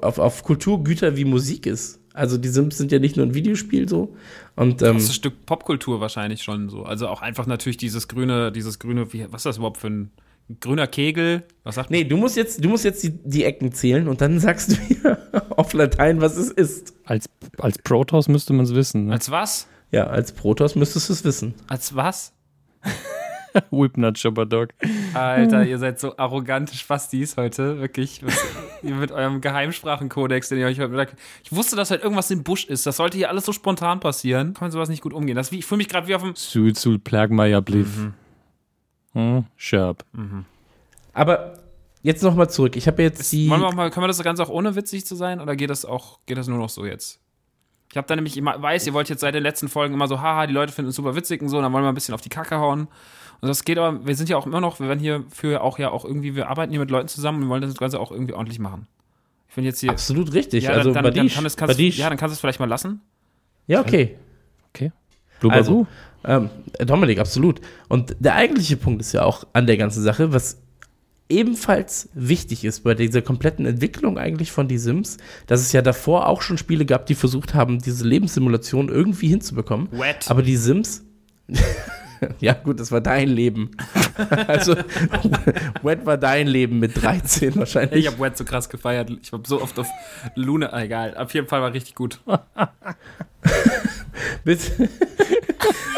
auf, 0.02 0.20
auf 0.20 0.44
Kulturgüter 0.44 1.18
wie 1.18 1.26
Musik 1.26 1.66
ist. 1.66 2.00
Also 2.14 2.38
die 2.38 2.50
Sims 2.50 2.78
sind 2.78 2.92
ja 2.92 3.00
nicht 3.00 3.18
nur 3.18 3.26
ein 3.26 3.34
Videospiel 3.34 3.90
so. 3.90 4.16
Und 4.56 4.82
ähm, 4.82 4.96
Das 4.96 5.04
ist 5.04 5.10
ein 5.10 5.14
Stück 5.14 5.46
Popkultur 5.46 6.00
wahrscheinlich 6.00 6.44
schon 6.44 6.70
so. 6.70 6.84
Also 6.84 7.08
auch 7.08 7.22
einfach 7.22 7.48
natürlich 7.48 7.78
dieses 7.78 8.08
grüne, 8.08 8.52
dieses 8.52 8.80
grüne, 8.80 9.12
wie, 9.14 9.26
was 9.32 9.42
ist 9.42 9.46
das 9.46 9.58
überhaupt 9.58 9.78
für 9.78 9.88
ein 9.88 10.12
grüner 10.60 10.88
Kegel? 10.88 11.44
Was 11.64 11.76
sagt 11.76 11.90
nee, 11.90 12.04
du 12.04 12.18
musst 12.18 12.38
jetzt, 12.38 12.64
du 12.64 12.70
musst 12.70 12.86
jetzt 12.86 13.04
die, 13.04 13.12
die 13.24 13.44
Ecken 13.44 13.72
zählen 13.72 14.08
und 14.08 14.22
dann 14.22 14.40
sagst 14.42 14.72
du 14.72 14.76
mir 14.94 15.18
auf 15.50 15.74
Latein, 15.74 16.22
was 16.22 16.38
es 16.38 16.52
ist. 16.52 16.94
Als, 17.06 17.26
als 17.58 17.80
Protoss 17.80 18.28
müsste 18.28 18.54
man 18.54 18.66
es 18.66 18.76
wissen. 18.76 19.08
Ne? 19.08 19.14
Als 19.14 19.32
was? 19.32 19.68
Ja, 19.92 20.08
als 20.08 20.32
Protoss 20.32 20.76
müsstest 20.76 21.10
du 21.10 21.14
es 21.14 21.24
wissen. 21.24 21.54
Als 21.68 21.96
was? 21.96 22.33
Whipnut 23.72 24.24
Dog. 24.52 24.70
Alter, 25.14 25.66
ihr 25.66 25.78
seid 25.78 26.00
so 26.00 26.18
arrogante 26.18 26.76
Spastis 26.76 27.38
heute, 27.38 27.80
wirklich. 27.80 28.22
Ihr 28.82 28.96
mit 28.96 29.12
eurem 29.12 29.42
Geheimsprachenkodex, 29.42 30.50
den 30.50 30.60
ihr 30.60 30.68
euch 30.68 30.80
heute 30.80 30.90
Mittag. 30.90 31.16
Ich 31.44 31.56
wusste, 31.56 31.76
dass 31.76 31.92
halt 31.92 32.04
irgendwas 32.04 32.30
im 32.32 32.44
Busch 32.44 32.66
ist. 32.66 32.86
Das 32.86 32.98
sollte 32.98 33.18
hier 33.18 33.30
alles 33.30 33.46
so 33.46 33.52
spontan 33.52 34.00
passieren. 34.00 34.54
Kann 34.54 34.66
man 34.66 34.72
sowas 34.72 34.90
nicht 34.90 35.02
gut 35.02 35.14
umgehen. 35.14 35.36
Das 35.36 35.48
ist 35.48 35.52
wie, 35.52 35.60
ich 35.60 35.66
fühle 35.66 35.78
mich 35.78 35.90
gerade 35.90 36.08
wie 36.08 36.16
auf 36.16 36.22
dem. 36.22 36.36
Sul 36.36 37.00
Plagmeier 37.00 37.62
Bliff. 37.62 38.08
Hm, 39.14 39.46
Sharp. 39.56 40.04
Aber 41.14 41.54
jetzt 42.02 42.24
nochmal 42.24 42.50
zurück. 42.50 42.76
Ich 42.76 42.88
habe 42.88 43.02
jetzt 43.04 43.32
die. 43.32 43.50
Wollen 43.50 43.62
wir 43.62 43.68
auch 43.68 43.74
mal, 43.74 43.90
können 43.90 44.04
wir 44.04 44.08
das 44.08 44.22
Ganze 44.24 44.44
auch 44.44 44.50
ohne 44.50 44.76
witzig 44.76 45.06
zu 45.06 45.16
sein 45.16 45.40
oder 45.40 45.56
geht 45.56 45.70
das 45.70 45.86
auch, 45.86 46.20
geht 46.26 46.38
das 46.38 46.48
nur 46.48 46.58
noch 46.58 46.70
so 46.70 46.86
jetzt? 46.86 47.20
Ich 47.94 47.98
habe 47.98 48.08
da 48.08 48.16
nämlich, 48.16 48.36
ich 48.36 48.44
weiß, 48.44 48.88
ihr 48.88 48.94
wollt 48.94 49.08
jetzt 49.10 49.22
seit 49.22 49.36
den 49.36 49.44
letzten 49.44 49.68
Folgen 49.70 49.94
immer 49.94 50.08
so, 50.08 50.20
haha, 50.20 50.48
die 50.48 50.54
Leute 50.54 50.74
finden 50.74 50.90
es 50.90 50.96
super 50.96 51.16
witzig 51.16 51.44
und 51.44 51.50
so, 51.50 51.62
dann 51.62 51.72
wollen 51.74 51.84
wir 51.84 51.90
ein 51.90 51.94
bisschen 51.94 52.16
auf 52.16 52.22
die 52.22 52.30
Kacke 52.30 52.58
hauen. 52.58 52.88
Und 53.44 53.50
das 53.50 53.66
geht 53.66 53.78
aber, 53.78 54.08
wir 54.08 54.16
sind 54.16 54.30
ja 54.30 54.38
auch 54.38 54.46
immer 54.46 54.62
noch, 54.62 54.80
wir 54.80 54.88
werden 54.88 55.02
hier 55.02 55.26
für 55.28 55.62
auch 55.62 55.78
ja 55.78 55.92
auch 55.92 56.06
irgendwie, 56.06 56.34
wir 56.34 56.48
arbeiten 56.48 56.72
hier 56.72 56.80
mit 56.80 56.90
Leuten 56.90 57.10
zusammen 57.10 57.44
und 57.44 57.50
wollen 57.50 57.62
das 57.62 57.76
Ganze 57.76 58.00
auch 58.00 58.10
irgendwie 58.10 58.34
ordentlich 58.34 58.58
machen. 58.58 58.88
Ich 59.50 59.54
finde 59.54 59.68
jetzt 59.68 59.82
hier. 59.82 59.90
Absolut 59.90 60.34
richtig. 60.34 60.64
Ja, 60.64 60.70
also 60.70 60.94
dann, 60.94 61.04
dann, 61.04 61.28
kann 61.28 61.46
es, 61.46 61.58
kannst, 61.58 61.78
ja, 61.78 62.08
dann 62.08 62.18
kannst 62.18 62.32
du 62.32 62.36
es 62.36 62.40
vielleicht 62.40 62.62
mal 62.62 62.70
lassen. 62.70 63.02
ja, 63.68 63.82
okay. 63.82 64.16
Okay. 64.70 64.94
Blubber 65.42 65.58
Also, 65.58 65.88
ähm, 66.24 66.52
Dominik, 66.80 67.20
absolut. 67.20 67.60
Und 67.90 68.16
der 68.18 68.36
eigentliche 68.36 68.78
Punkt 68.78 69.02
ist 69.02 69.12
ja 69.12 69.26
auch 69.26 69.44
an 69.52 69.68
der 69.68 69.76
ganzen 69.76 70.02
Sache, 70.02 70.32
was 70.32 70.62
ebenfalls 71.28 72.08
wichtig 72.14 72.64
ist 72.64 72.86
bei 72.86 72.94
dieser 72.94 73.22
kompletten 73.22 73.66
Entwicklung 73.66 74.18
eigentlich 74.18 74.54
von 74.54 74.70
Die 74.70 74.78
Sims, 74.78 75.18
dass 75.48 75.60
es 75.60 75.74
ja 75.74 75.82
davor 75.82 76.30
auch 76.30 76.42
schon 76.42 76.58
Spiele 76.58 76.86
gab, 76.86 77.08
die 77.08 77.16
versucht 77.16 77.56
haben, 77.56 77.80
diese 77.80 78.08
Lebenssimulation 78.08 78.88
irgendwie 78.88 79.28
hinzubekommen. 79.28 79.90
Wet. 79.92 80.32
Aber 80.32 80.44
die 80.44 80.56
Sims. 80.56 81.04
ja, 82.40 82.54
gut, 82.54 82.80
das 82.80 82.92
war 82.92 83.02
dein 83.02 83.30
Leben. 83.30 83.72
also, 84.48 84.76
Wet 85.82 86.06
war 86.06 86.18
dein 86.18 86.48
Leben 86.48 86.80
mit 86.80 87.02
13 87.02 87.56
wahrscheinlich. 87.56 88.06
Ich 88.06 88.12
habe 88.12 88.20
Wet 88.20 88.38
so 88.38 88.44
krass 88.44 88.70
gefeiert. 88.70 89.10
Ich 89.22 89.32
habe 89.32 89.44
so 89.48 89.62
oft 89.62 89.78
auf 89.80 89.88
Luna, 90.36 90.68
ah, 90.68 90.84
egal. 90.84 91.16
Auf 91.18 91.34
jeden 91.34 91.48
Fall 91.48 91.62
war 91.62 91.74
richtig 91.74 91.96
gut. 91.96 92.20
bis, 94.44 94.72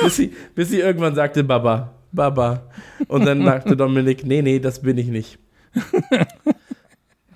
bis, 0.01 0.15
sie, 0.15 0.34
bis 0.55 0.70
sie 0.70 0.79
irgendwann 0.79 1.15
sagte, 1.15 1.44
Baba, 1.44 1.94
Baba. 2.12 2.63
Und 3.08 3.25
dann 3.25 3.44
sagte 3.44 3.75
Dominik, 3.75 4.25
nee, 4.25 4.41
nee, 4.41 4.60
das 4.60 4.82
bin 4.82 4.98
ich 4.98 5.08
nicht. 5.08 5.38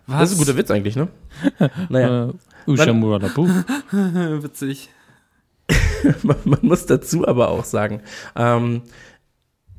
Was? 0.08 0.20
Das 0.20 0.32
ist 0.32 0.38
ein 0.38 0.40
guter 0.40 0.58
Witz 0.58 0.72
eigentlich, 0.72 0.96
ne? 0.96 1.10
Naja, 1.90 2.30
Äh, 2.30 2.72
Usha 2.72 2.94
Muradabu. 2.94 3.48
Witzig. 3.92 4.90
man, 6.24 6.38
man 6.44 6.60
muss 6.62 6.86
dazu 6.86 7.28
aber 7.28 7.50
auch 7.50 7.64
sagen, 7.64 8.02
ähm, 8.36 8.84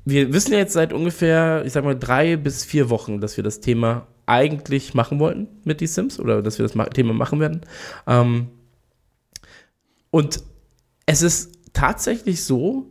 wir 0.05 0.33
wissen 0.33 0.53
ja 0.53 0.59
jetzt 0.59 0.73
seit 0.73 0.93
ungefähr, 0.93 1.63
ich 1.65 1.73
sag 1.73 1.85
mal, 1.85 1.99
drei 1.99 2.37
bis 2.37 2.65
vier 2.65 2.91
Wochen, 2.91 3.21
dass 3.21 3.37
wir 3.37 3.45
das 3.45 3.61
Thema 3.61 4.07
eigentlich 4.27 4.95
machen 4.95 5.19
wollten 5.19 5.49
mit 5.65 5.81
die 5.81 5.87
Sims 5.87 6.19
oder 6.21 6.43
dass 6.43 6.59
wir 6.59 6.63
das 6.65 6.75
ma 6.75 6.87
Thema 6.87 7.13
machen 7.13 7.41
werden. 7.41 7.63
Ähm, 8.07 8.49
und 10.11 10.43
es 11.07 11.23
ist 11.23 11.59
tatsächlich 11.73 12.45
so, 12.45 12.87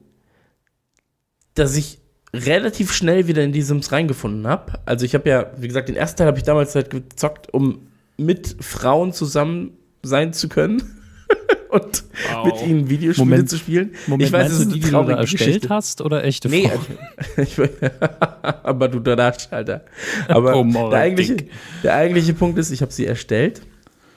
dass 1.53 1.75
ich 1.75 2.00
relativ 2.33 2.93
schnell 2.93 3.27
wieder 3.27 3.43
in 3.43 3.51
die 3.51 3.62
Sims 3.62 3.91
reingefunden 3.91 4.48
habe. 4.48 4.74
Also 4.86 5.05
ich 5.05 5.15
habe 5.15 5.29
ja, 5.29 5.51
wie 5.57 5.67
gesagt, 5.67 5.89
den 5.89 5.95
ersten 5.95 6.17
Teil 6.17 6.27
habe 6.27 6.38
ich 6.38 6.43
damals 6.43 6.75
halt 6.75 6.89
gezockt, 6.89 7.53
um 7.53 7.88
mit 8.17 8.57
Frauen 8.59 9.13
zusammen 9.13 9.77
sein 10.03 10.33
zu 10.33 10.48
können 10.48 10.99
und 11.69 12.03
Wow. 12.33 12.45
mit 12.45 12.67
ihnen 12.67 12.89
Videospiele 12.89 13.25
Moment. 13.29 13.50
zu 13.50 13.57
spielen. 13.57 13.91
Moment, 14.07 14.27
ich 14.27 14.33
weiß, 14.33 14.51
es 14.51 14.57
du 14.57 14.63
ist 14.63 14.75
die, 14.75 14.79
die 14.81 14.86
du 14.88 14.91
da 14.91 15.17
erstellt 15.17 15.29
Geschichte. 15.48 15.69
hast 15.69 16.01
oder 16.01 16.24
echte 16.24 16.50
Nee, 16.50 16.67
Frauen? 16.67 16.98
ich, 17.38 17.57
aber 18.63 18.88
du 18.89 19.00
Dadasch, 19.00 19.48
Alter. 19.51 19.86
Aber 20.27 20.55
Oh, 20.55 20.63
Moritz. 20.63 20.91
der, 20.91 21.00
eigentliche, 21.00 21.38
der 21.83 21.95
eigentliche 21.95 22.33
Punkt 22.33 22.57
ist, 22.59 22.71
ich 22.71 22.81
habe 22.81 22.91
sie 22.91 23.05
erstellt, 23.05 23.62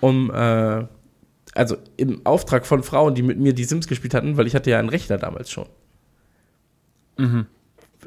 um, 0.01 0.31
äh, 0.31 0.85
also 1.55 1.77
im 1.97 2.25
Auftrag 2.25 2.67
von 2.67 2.83
Frauen, 2.83 3.15
die 3.15 3.23
mit 3.23 3.39
mir 3.39 3.53
die 3.53 3.65
Sims 3.65 3.87
gespielt 3.87 4.15
hatten, 4.15 4.37
weil 4.37 4.47
ich 4.47 4.55
hatte 4.55 4.71
ja 4.71 4.79
einen 4.79 4.89
Rechner 4.89 5.19
damals 5.19 5.51
schon. 5.51 5.67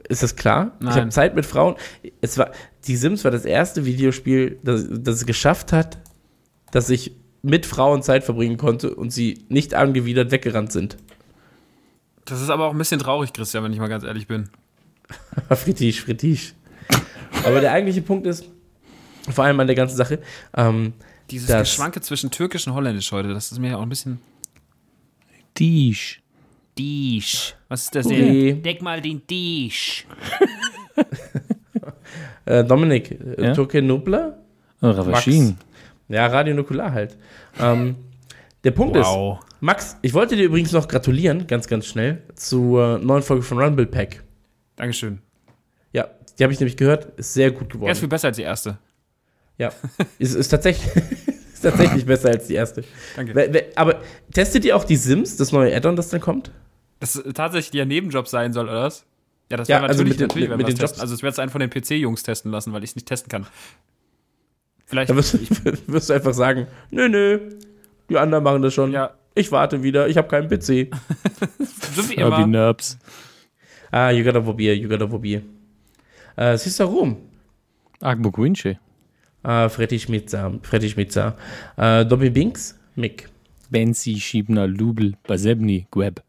Ist 0.09 0.23
das 0.23 0.35
klar? 0.35 0.71
Ich 0.79 0.85
Nein. 0.85 0.95
habe 0.95 1.09
Zeit 1.09 1.35
mit 1.35 1.45
Frauen. 1.45 1.75
Es 2.21 2.37
war, 2.37 2.51
die 2.87 2.95
Sims 2.95 3.23
war 3.23 3.31
das 3.31 3.45
erste 3.45 3.85
Videospiel, 3.85 4.59
das, 4.63 4.85
das 4.89 5.15
es 5.17 5.25
geschafft 5.25 5.71
hat, 5.71 5.99
dass 6.71 6.89
ich 6.89 7.13
mit 7.45 7.65
Frauen 7.65 8.01
Zeit 8.03 8.23
verbringen 8.23 8.57
konnte 8.57 8.93
und 8.95 9.11
sie 9.11 9.45
nicht 9.49 9.73
angewidert 9.73 10.31
weggerannt 10.31 10.71
sind. 10.71 10.97
Das 12.25 12.41
ist 12.41 12.49
aber 12.49 12.65
auch 12.67 12.71
ein 12.71 12.77
bisschen 12.77 12.99
traurig, 12.99 13.33
Christian, 13.33 13.63
wenn 13.63 13.73
ich 13.73 13.79
mal 13.79 13.87
ganz 13.87 14.03
ehrlich 14.03 14.27
bin. 14.27 14.49
Fritisch, 15.49 16.01
Fritisch. 16.01 16.53
Aber 17.43 17.61
der 17.61 17.71
eigentliche 17.71 18.01
Punkt 18.01 18.25
ist, 18.25 18.45
vor 19.29 19.43
allem 19.45 19.59
an 19.59 19.67
der 19.67 19.75
ganzen 19.75 19.95
Sache, 19.97 20.19
ähm, 20.55 20.93
Dieses 21.29 21.47
Das- 21.47 21.69
Geschwanke 21.69 22.01
zwischen 22.01 22.29
Türkisch 22.31 22.67
und 22.67 22.73
Holländisch 22.73 23.11
heute, 23.11 23.33
das 23.33 23.51
ist 23.51 23.59
mir 23.59 23.69
ja 23.71 23.77
auch 23.77 23.81
ein 23.81 23.89
bisschen. 23.89 24.19
Tisch. 25.55 26.21
Dish. 26.77 27.55
Was 27.69 27.83
ist 27.85 27.95
das 27.95 28.05
Okay. 28.05 28.51
denn? 28.53 28.61
Deck 28.63 28.81
mal 28.81 29.01
den 29.01 29.25
Dish. 29.27 30.05
äh, 32.45 32.63
Dominik, 32.63 33.17
Ja? 33.37 33.53
Türke 33.53 33.81
Nubler? 33.81 34.37
Ravashin. 34.81 35.57
Ja, 36.07 36.27
Radio 36.27 36.53
Nukular 36.53 36.91
halt. 36.91 37.17
Ähm, 37.59 37.95
der 38.63 38.71
Punkt 38.71 38.95
ist, 38.95 39.07
Max, 39.59 39.97
ich 40.01 40.13
wollte 40.13 40.35
dir 40.35 40.43
übrigens 40.45 40.71
noch 40.71 40.87
gratulieren, 40.87 41.47
ganz, 41.47 41.67
ganz 41.67 41.85
schnell, 41.85 42.21
zur 42.35 42.99
neuen 42.99 43.23
Folge 43.23 43.43
von 43.43 43.59
Rumble 43.59 43.85
Pack. 43.87 44.23
Dankeschön. 44.75 45.19
Ja, 45.93 46.07
die 46.37 46.43
habe 46.43 46.53
ich 46.53 46.59
nämlich 46.59 46.77
gehört, 46.77 47.17
ist 47.17 47.33
sehr 47.33 47.51
gut 47.51 47.69
geworden. 47.69 47.87
Er 47.89 47.93
ist 47.93 47.99
viel 47.99 48.07
besser 48.07 48.27
als 48.27 48.37
die 48.37 48.43
erste. 48.43 48.77
Ja, 49.57 49.71
ist, 50.19 50.33
ist, 50.35 50.49
tatsächlich, 50.49 50.91
ist 51.53 51.61
tatsächlich 51.61 52.05
besser 52.05 52.29
als 52.29 52.47
die 52.47 52.55
erste. 52.55 52.83
Danke. 53.15 53.65
Aber 53.75 54.01
testet 54.33 54.65
ihr 54.65 54.75
auch 54.75 54.83
die 54.83 54.97
Sims, 54.97 55.37
das 55.37 55.51
neue 55.51 55.73
Add-on, 55.75 55.95
das 55.95 56.09
dann 56.09 56.19
kommt? 56.21 56.51
Das 56.99 57.21
tatsächlich 57.33 57.71
der 57.71 57.85
Nebenjob 57.85 58.27
sein 58.27 58.51
soll, 58.53 58.65
oder 58.65 58.83
was? 58.83 59.05
Ja, 59.51 59.57
das 59.57 59.67
Ja, 59.67 59.75
wäre 59.77 59.87
also 59.87 60.03
natürlich, 60.03 60.13
mit 60.13 60.19
den- 60.19 60.27
natürlich 60.27 60.49
mit- 60.49 60.59
den 60.67 60.75
testen. 60.75 60.87
Jobs. 60.87 60.99
Also, 60.99 61.13
es 61.13 61.23
wird 61.23 61.33
es 61.33 61.39
einen 61.39 61.51
von 61.51 61.61
den 61.61 61.69
PC-Jungs 61.69 62.23
testen 62.23 62.51
lassen, 62.51 62.73
weil 62.73 62.83
ich 62.83 62.91
es 62.91 62.95
nicht 62.95 63.07
testen 63.07 63.29
kann. 63.29 63.45
Vielleicht. 64.85 65.09
Da 65.09 65.15
wirst, 65.15 65.33
du- 65.33 65.39
wirst 65.87 66.09
du 66.09 66.13
einfach 66.13 66.33
sagen, 66.33 66.67
nö, 66.91 67.09
nö, 67.09 67.39
die 68.09 68.17
anderen 68.17 68.43
machen 68.43 68.61
das 68.61 68.73
schon. 68.73 68.91
ja, 68.91 69.11
Ich 69.33 69.51
warte 69.51 69.81
wieder, 69.83 70.07
ich 70.07 70.17
habe 70.17 70.27
keinen 70.27 70.47
PC. 70.47 70.89
so 71.95 72.09
wie 72.09 72.13
immer. 72.15 72.45
Nerps. 72.45 72.97
Ah, 73.91 74.09
you 74.11 74.23
gotta 74.23 74.41
probier, 74.41 74.75
you 74.75 74.87
gotta 74.89 75.07
probier. 75.07 75.41
Äh, 76.35 76.57
Sister 76.57 76.85
Rum. 76.85 77.17
Agbo 78.01 78.31
Quinche. 78.31 78.77
Äh, 79.43 79.69
Freddy 79.69 79.99
Schmitzer, 79.99 80.53
Freddy 80.63 80.89
Schmitzer. 80.89 81.35
Äh, 81.77 82.05
Dobby 82.05 82.29
Binks, 82.29 82.77
Mick. 82.95 83.29
Benzi 83.69 84.19
Schiebner 84.19 84.67
Lubel 84.67 85.13
Basebni 85.27 85.87
Gweb. 85.91 86.21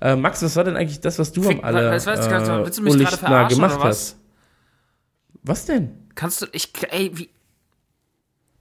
Äh, 0.00 0.16
Max, 0.16 0.42
was 0.42 0.54
war 0.56 0.64
denn 0.64 0.76
eigentlich 0.76 1.00
das, 1.00 1.18
was 1.18 1.32
du 1.32 1.40
am 1.42 1.48
Fick, 1.48 1.64
aller 1.64 1.90
was, 1.92 2.06
was, 2.06 2.26
äh, 2.26 2.64
willst 2.64 2.78
du 2.78 2.82
mich 2.82 2.98
gerade 2.98 3.16
verarschen 3.16 3.56
gemacht 3.56 3.76
oder 3.76 3.84
was? 3.84 3.96
hast? 3.98 4.18
Was 5.42 5.66
denn? 5.66 5.90
Kannst 6.14 6.42
du, 6.42 6.46
ich, 6.52 6.70
ey, 6.90 7.10
wie, 7.14 7.30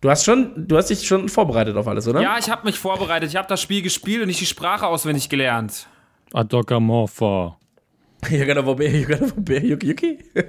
Du 0.04 0.10
hast 0.10 0.26
schon, 0.26 0.68
du 0.68 0.76
hast 0.76 0.90
dich 0.90 1.08
schon 1.08 1.30
vorbereitet 1.30 1.78
auf 1.78 1.88
alles, 1.88 2.06
oder? 2.10 2.22
ja, 2.22 2.38
ich 2.38 2.50
habe 2.50 2.66
mich 2.66 2.78
vorbereitet, 2.78 3.30
ich 3.30 3.38
habe 3.38 3.48
das 3.48 3.62
Spiel 3.62 3.82
gespielt 3.82 4.20
und 4.22 4.28
nicht 4.28 4.42
die 4.42 4.46
Sprache 4.46 4.86
auswendig 4.86 5.30
gelernt. 5.30 5.88
Adoka 6.34 6.78
Morpha. 6.78 7.58
You 8.30 8.46
gotta 8.46 8.62
probier, 8.62 8.90
you 8.90 9.08
gotta 9.08 9.28
probier, 9.28 9.64
Yuki, 9.64 9.88
Yuki. 9.88 10.20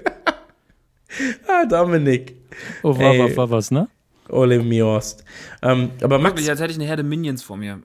ah, 1.47 1.65
Dominik. 1.67 2.35
Oh, 2.83 2.99
war, 2.99 3.17
war, 3.17 3.37
war 3.37 3.51
was, 3.51 3.71
ne? 3.71 3.87
Ole 4.29 4.61
Miost. 4.61 5.25
Ähm, 5.63 5.91
aber 6.03 6.19
Max, 6.19 6.33
Wirklich, 6.33 6.51
als 6.51 6.61
hätte 6.61 6.73
ich 6.73 6.79
eine 6.79 6.87
Herde 6.89 7.05
Minions 7.05 7.45
vor 7.45 7.57
mir. 7.57 7.81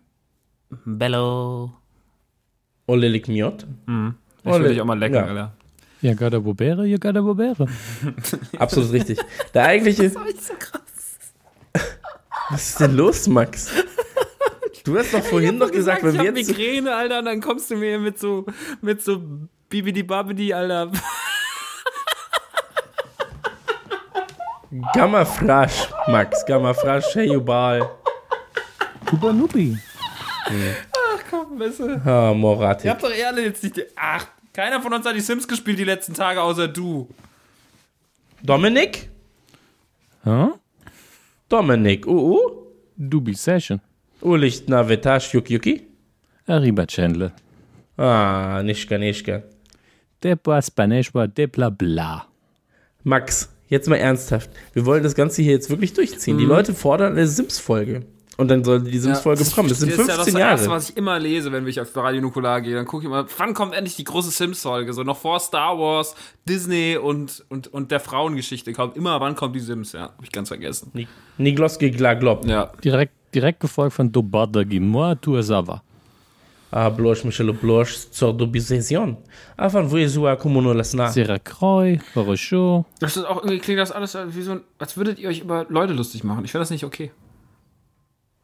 Bello. 0.86 1.72
Ole 2.88 3.10
Lik 3.10 3.28
Miot. 3.28 3.68
Ich 4.44 4.52
Ole- 4.52 4.64
will 4.64 4.70
dich 4.72 4.82
auch 4.82 4.86
mal 4.86 4.98
lecken, 4.98 5.16
ja. 5.18 5.26
Alter. 5.26 5.54
Ja, 6.02 6.14
gada 6.16 6.40
bobere, 6.40 6.88
ja, 6.88 6.98
gada 6.98 7.22
bobere. 7.22 7.68
Absolut 8.58 8.92
richtig. 8.92 9.20
Der 9.54 9.66
eigentliche. 9.66 10.12
Was 12.50 12.70
ist 12.70 12.80
denn 12.80 12.96
los, 12.96 13.28
Max? 13.28 13.72
Du 14.84 14.98
hast 14.98 15.14
doch 15.14 15.24
vorhin 15.24 15.58
noch 15.58 15.72
gesagt, 15.72 16.02
wenn 16.04 16.16
ich 16.16 16.22
wir 16.22 16.30
hab 16.30 16.38
jetzt. 16.38 16.48
Migräne, 16.48 16.96
Alter, 16.96 17.20
und 17.20 17.26
dann 17.26 17.42
kommst 17.42 17.70
du 17.70 17.76
mir 17.76 18.00
mit 18.00 18.18
so, 18.20 18.46
mit 18.82 19.04
so 19.04 19.22
Bibidi 19.70 20.04
Babidi, 20.04 20.54
Alter. 20.54 20.92
Gamma 24.94 25.26
Frasch, 25.26 25.90
Max. 26.08 26.46
Gamma 26.46 26.74
Frasch, 26.74 27.16
hey, 27.16 27.32
Jubal. 27.34 27.90
Kubanubi. 29.06 29.78
Komm, 31.30 31.58
besser. 31.58 32.02
Ah, 32.06 32.30
Ihr 32.30 32.36
Moratik. 32.36 32.90
habt 32.90 33.04
doch 33.04 33.12
eh 33.12 33.24
alle 33.26 33.44
jetzt 33.44 33.64
nicht. 33.64 33.78
Die, 33.78 33.84
ach, 33.96 34.28
keiner 34.54 34.82
von 34.82 34.94
uns 34.94 35.06
hat 35.06 35.16
die 35.16 35.22
Sims 35.22 35.48
gespielt 35.48 35.80
die 35.80 35.84
letzten 35.84 36.14
Tage, 36.14 36.42
außer 36.42 36.68
du. 36.68 37.08
Dominik? 38.44 39.10
Huh? 40.26 40.59
Dominik. 41.50 42.08
Uh, 42.08 42.36
uh. 42.36 42.52
Dubi 42.98 43.34
Session. 43.34 43.82
Ulicht 44.22 44.70
na 44.70 44.88
Vetasch, 44.88 45.34
Yuki, 45.34 45.54
Yuki. 45.54 45.82
Arriba 46.48 46.86
Chandler. 46.86 47.32
Ah, 47.98 48.62
Nischka, 48.64 48.98
Nischka. 48.98 49.44
Depa 50.24 50.62
Spaneshwa 50.62 51.28
Depla 51.28 51.70
Bla. 51.70 52.26
Max, 53.04 53.50
jetzt 53.70 53.88
mal 53.88 53.96
ernsthaft. 53.96 54.50
Wir 54.74 54.86
wollen 54.86 55.04
das 55.04 55.16
Ganze 55.16 55.42
hier 55.42 55.54
jetzt 55.54 55.70
wirklich 55.70 55.94
durchziehen. 55.94 56.36
Mhm. 56.36 56.40
Die 56.40 56.46
Leute 56.46 56.74
fordern 56.74 57.14
eine 57.14 57.28
Sims-Folge. 57.28 58.06
Und 58.40 58.48
dann 58.48 58.64
soll 58.64 58.82
die 58.82 58.98
Sims-Folge 58.98 59.44
bekommen. 59.44 59.68
Das 59.68 59.80
sind 59.80 59.90
ist 59.90 59.98
ja 59.98 60.06
das 60.06 60.16
15 60.16 60.38
Erste, 60.38 60.66
Jahre. 60.66 60.76
was 60.78 60.90
ich 60.92 60.96
immer 60.98 61.20
lese, 61.20 61.52
wenn 61.52 61.68
ich 61.68 61.82
auf 61.82 61.94
Radio 61.98 62.22
Nukular 62.22 62.62
gehe. 62.62 62.74
Dann 62.74 62.86
gucke 62.86 63.04
ich 63.04 63.08
immer, 63.08 63.26
wann 63.38 63.54
kommt 63.54 63.74
endlich 63.74 63.98
die 63.98 64.06
große 64.06 64.32
Sims-Folge? 64.32 64.94
So 64.94 65.04
noch 65.04 65.18
vor 65.18 65.42
Star 65.42 65.78
Wars, 65.78 66.16
Disney 66.48 66.96
und, 66.96 67.44
und, 67.50 67.68
und 67.68 67.92
der 67.92 68.00
Frauengeschichte 68.00 68.72
kommt. 68.72 68.96
Immer, 68.96 69.20
wann 69.20 69.36
kommt 69.36 69.58
die 69.58 69.60
Sims? 69.60 69.92
Ja, 69.92 70.04
hab 70.04 70.24
ich 70.24 70.32
ganz 70.32 70.48
vergessen. 70.48 70.90
Ni- 70.94 71.08
Nigloski 71.38 71.92
Glaglob. 71.92 72.46
Ja. 72.48 72.72
Direkt, 72.82 73.12
direkt 73.36 73.60
gefolgt 73.60 73.94
von 73.94 74.10
Dobada 74.10 74.64
Gimoa 74.64 75.16
Tuasava. 75.16 75.84
Ah, 76.72 76.88
Blosch, 76.90 77.26
Michel 77.26 77.52
Blosch, 77.52 78.10
zur 78.12 78.32
Dobisation. 78.34 79.18
Afan, 79.58 79.92
wo 79.92 79.98
ihr 79.98 80.08
so 80.10 80.34
Kommuno 80.38 80.72
lasna. 80.72 81.10
Sera 81.10 81.40
Kroi, 81.40 82.00
Barosho. 82.16 82.86
Das 83.00 83.18
ist 83.18 83.26
auch 83.26 83.38
irgendwie 83.38 83.58
klingt 83.58 83.80
das 83.80 83.92
alles 83.92 84.16
wie 84.30 84.42
so 84.44 84.52
ein, 84.52 84.62
als 84.78 84.96
würdet 84.96 85.20
ihr 85.20 85.28
euch 85.28 85.42
über 85.42 85.66
Leute 85.68 85.92
lustig 85.92 86.24
machen. 86.24 86.46
Ich 86.46 86.52
finde 86.52 86.62
das 86.62 86.70
nicht 86.70 86.86
okay. 86.86 87.12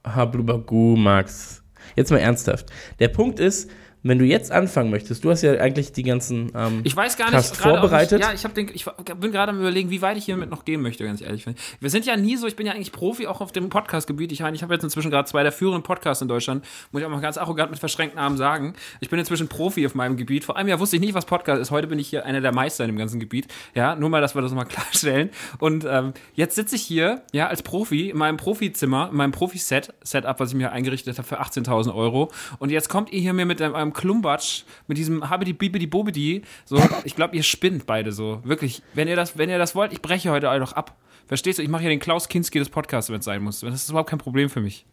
Ha, 0.06 0.26
Blubagu, 0.26 0.96
Max. 0.96 1.64
Jetzt 1.96 2.12
mal 2.12 2.18
ernsthaft. 2.20 2.72
Der 3.00 3.08
Punkt 3.10 3.40
ist, 3.40 3.70
wenn 4.08 4.20
du 4.20 4.26
jetzt 4.26 4.52
anfangen 4.52 4.92
möchtest, 4.92 5.24
du 5.24 5.32
hast 5.32 5.42
ja 5.42 5.54
eigentlich 5.54 5.92
die 5.92 6.04
ganzen 6.04 6.52
ähm, 6.56 6.82
Ich 6.84 6.96
weiß 6.96 7.18
gar 7.18 7.32
nicht, 7.32 7.56
vorbereitet. 7.56 8.20
Nicht, 8.20 8.28
ja, 8.28 8.34
ich, 8.36 8.54
den, 8.54 8.70
ich 8.72 8.86
bin 9.20 9.32
gerade 9.32 9.52
am 9.52 9.60
überlegen, 9.60 9.90
wie 9.90 10.00
weit 10.04 10.16
ich 10.16 10.26
hiermit 10.26 10.52
noch 10.52 10.64
gehen 10.64 10.82
möchte, 10.82 11.04
ganz 11.04 11.22
ehrlich. 11.22 11.44
Wir 11.80 11.90
sind 11.90 12.06
ja 12.06 12.16
nie 12.16 12.38
so, 12.38 12.46
ich 12.46 12.56
bin 12.56 12.68
ja 12.68 12.74
eigentlich 12.74 12.92
Profi 12.92 13.26
auch 13.26 13.42
auf 13.42 13.52
dem 13.52 13.70
Podcast-Gebiet. 13.70 14.32
Ich, 14.32 14.42
ich 14.42 14.62
habe 14.64 14.74
jetzt 14.76 14.84
inzwischen 14.84 15.10
gerade 15.10 15.28
zwei 15.28 15.42
der 15.42 15.52
führenden 15.52 15.82
Podcasts 15.82 16.22
in 16.22 16.28
Deutschland, 16.28 16.64
muss 16.92 17.02
ich 17.02 17.06
auch 17.08 17.10
mal 17.10 17.20
ganz 17.20 17.40
arrogant 17.40 17.72
mit 17.72 17.80
verschränkten 17.80 18.20
Armen 18.20 18.38
sagen. 18.38 18.76
Ich 19.00 19.10
bin 19.10 19.18
inzwischen 19.18 19.48
Profi 19.48 19.88
auf 19.88 19.96
meinem 19.96 20.18
Gebiet. 20.18 20.44
Vor 20.44 20.56
allem 20.56 20.68
ja 20.68 20.80
wusste 20.80 20.98
ich 20.98 21.02
nicht, 21.02 21.16
was 21.16 21.26
Podcast 21.26 21.60
ist. 21.60 21.72
Heute 21.72 21.88
bin 21.88 21.98
ich 21.98 22.08
hier 22.08 22.26
einer 22.26 22.42
der 22.42 22.54
Meister 22.54 22.84
in 22.84 22.92
dem 22.92 23.00
ganzen 23.00 23.20
Gebiet. 23.20 23.48
Ja, 23.74 23.96
nur 23.96 24.12
mal, 24.12 24.22
dass 24.22 24.36
wir 24.36 24.44
das 24.44 24.52
mal 24.52 24.66
klarstellen. 24.66 25.32
Und 25.58 25.84
ähm, 25.90 26.14
jetzt 26.36 26.54
sitze 26.54 26.76
ich 26.76 26.84
hier, 26.84 27.24
ja, 27.32 27.48
als 27.48 27.64
Profi 27.64 28.12
in 28.12 28.18
meinem 28.20 28.38
Profizimmer, 28.38 29.10
in 29.10 29.18
meinem 29.18 29.32
Profi-Set, 29.32 29.96
Setup, 30.04 30.40
was 30.40 30.50
ich 30.50 30.56
mir 30.56 30.72
eingerichtet 30.72 31.18
habe 31.18 31.28
für 31.28 31.42
18.000 31.42 31.96
Euro. 31.96 32.32
Und 32.60 32.70
jetzt 32.70 32.88
kommt 32.88 33.12
ihr 33.12 33.20
hier 33.20 33.34
mir 33.34 33.48
mit 33.48 33.60
einem, 33.64 33.74
einem 33.74 33.95
Klumbatsch, 33.96 34.64
mit 34.88 34.98
diesem 34.98 35.30
Habidi 35.30 35.54
Bibidi 35.54 35.88
Bobidi. 35.88 36.44
So, 36.66 36.80
ich 37.04 37.16
glaube, 37.16 37.36
ihr 37.36 37.44
spinnt 37.44 37.88
beide 37.88 38.12
so. 38.12 38.42
Wirklich. 38.44 38.84
Wenn 38.94 39.08
ihr 39.08 39.16
das, 39.16 39.38
wenn 39.38 39.50
ihr 39.50 39.58
das 39.58 39.74
wollt, 39.74 39.92
ich 39.92 40.02
breche 40.02 40.30
heute 40.30 40.50
einfach 40.52 40.74
ab. 40.74 40.96
Verstehst 41.28 41.58
du? 41.58 41.64
Ich 41.64 41.70
mache 41.70 41.82
hier 41.82 41.90
den 41.90 42.00
Klaus 42.00 42.30
Kinski 42.30 42.60
des 42.60 42.70
Podcasts, 42.70 43.10
wenn 43.10 43.20
es 43.20 43.26
sein 43.26 43.42
muss. 43.42 43.62
Das 43.62 43.74
ist 43.74 43.90
überhaupt 43.90 44.10
kein 44.12 44.20
Problem 44.20 44.50
für 44.50 44.62
mich. 44.62 44.86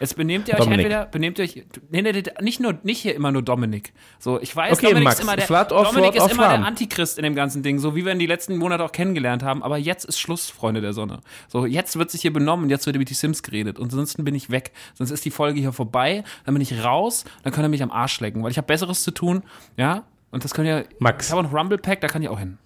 Jetzt 0.00 0.16
benehmt 0.16 0.48
ihr 0.48 0.54
euch 0.54 0.60
Dominik. 0.60 0.86
entweder, 0.86 1.06
benehmt 1.06 1.38
ihr 1.38 1.44
euch, 1.44 1.64
nee, 1.90 2.02
nee, 2.02 2.12
nee, 2.12 2.22
nicht 2.40 2.60
nur, 2.60 2.78
nicht 2.82 3.00
hier 3.00 3.14
immer 3.14 3.32
nur 3.32 3.42
Dominik. 3.42 3.92
So, 4.18 4.40
ich 4.40 4.54
weiß, 4.54 4.74
Okay, 4.74 4.88
Dominik 4.88 5.04
Max, 5.04 5.16
ist 5.16 5.22
immer 5.22 5.36
der, 5.36 5.46
Flat 5.46 5.72
off, 5.72 5.88
Dominik 5.88 6.14
ist 6.16 6.30
immer 6.30 6.48
der 6.48 6.64
Antichrist 6.64 7.18
in 7.18 7.24
dem 7.24 7.34
ganzen 7.34 7.62
Ding, 7.62 7.78
so 7.78 7.96
wie 7.96 8.04
wir 8.04 8.12
in 8.12 8.18
die 8.18 8.26
letzten 8.26 8.56
Monate 8.56 8.84
auch 8.84 8.92
kennengelernt 8.92 9.42
haben. 9.42 9.62
Aber 9.62 9.78
jetzt 9.78 10.04
ist 10.04 10.18
Schluss, 10.18 10.50
Freunde 10.50 10.80
der 10.80 10.92
Sonne. 10.92 11.20
So, 11.48 11.66
jetzt 11.66 11.98
wird 11.98 12.10
sich 12.10 12.20
hier 12.20 12.32
benommen, 12.32 12.68
jetzt 12.68 12.86
wird 12.86 12.96
über 12.96 13.04
die 13.04 13.14
Sims 13.14 13.42
geredet. 13.42 13.78
Und 13.78 13.86
ansonsten 13.86 14.24
bin 14.24 14.34
ich 14.34 14.50
weg. 14.50 14.72
Sonst 14.94 15.10
ist 15.10 15.24
die 15.24 15.30
Folge 15.30 15.60
hier 15.60 15.72
vorbei, 15.72 16.24
dann 16.44 16.54
bin 16.54 16.62
ich 16.62 16.84
raus, 16.84 17.24
dann 17.42 17.52
könnt 17.52 17.64
ihr 17.64 17.70
mich 17.70 17.82
am 17.82 17.90
Arsch 17.90 18.20
lecken, 18.20 18.42
weil 18.42 18.50
ich 18.50 18.58
habe 18.58 18.66
Besseres 18.66 19.02
zu 19.02 19.12
tun, 19.12 19.42
ja. 19.76 20.04
Und 20.30 20.44
das 20.44 20.52
könnt 20.52 20.68
ihr, 20.68 20.84
Max. 20.98 21.26
ich 21.26 21.32
habe 21.32 21.42
noch 21.42 21.54
Rumble 21.54 21.78
Pack, 21.78 22.00
da 22.00 22.08
kann 22.08 22.22
ich 22.22 22.28
auch 22.28 22.38
hin. 22.38 22.58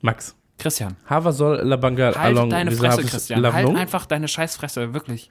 Max. 0.00 0.36
Christian, 0.58 0.96
Hava 1.08 1.32
soll 1.32 1.60
la 1.62 1.76
Bangal 1.76 2.14
halt 2.14 2.36
along 2.36 2.48
deine 2.48 2.72
Fresse, 2.72 3.04
Christian. 3.04 3.52
Halt 3.52 3.76
einfach 3.76 4.06
deine 4.06 4.26
Scheißfresse, 4.26 4.94
wirklich. 4.94 5.30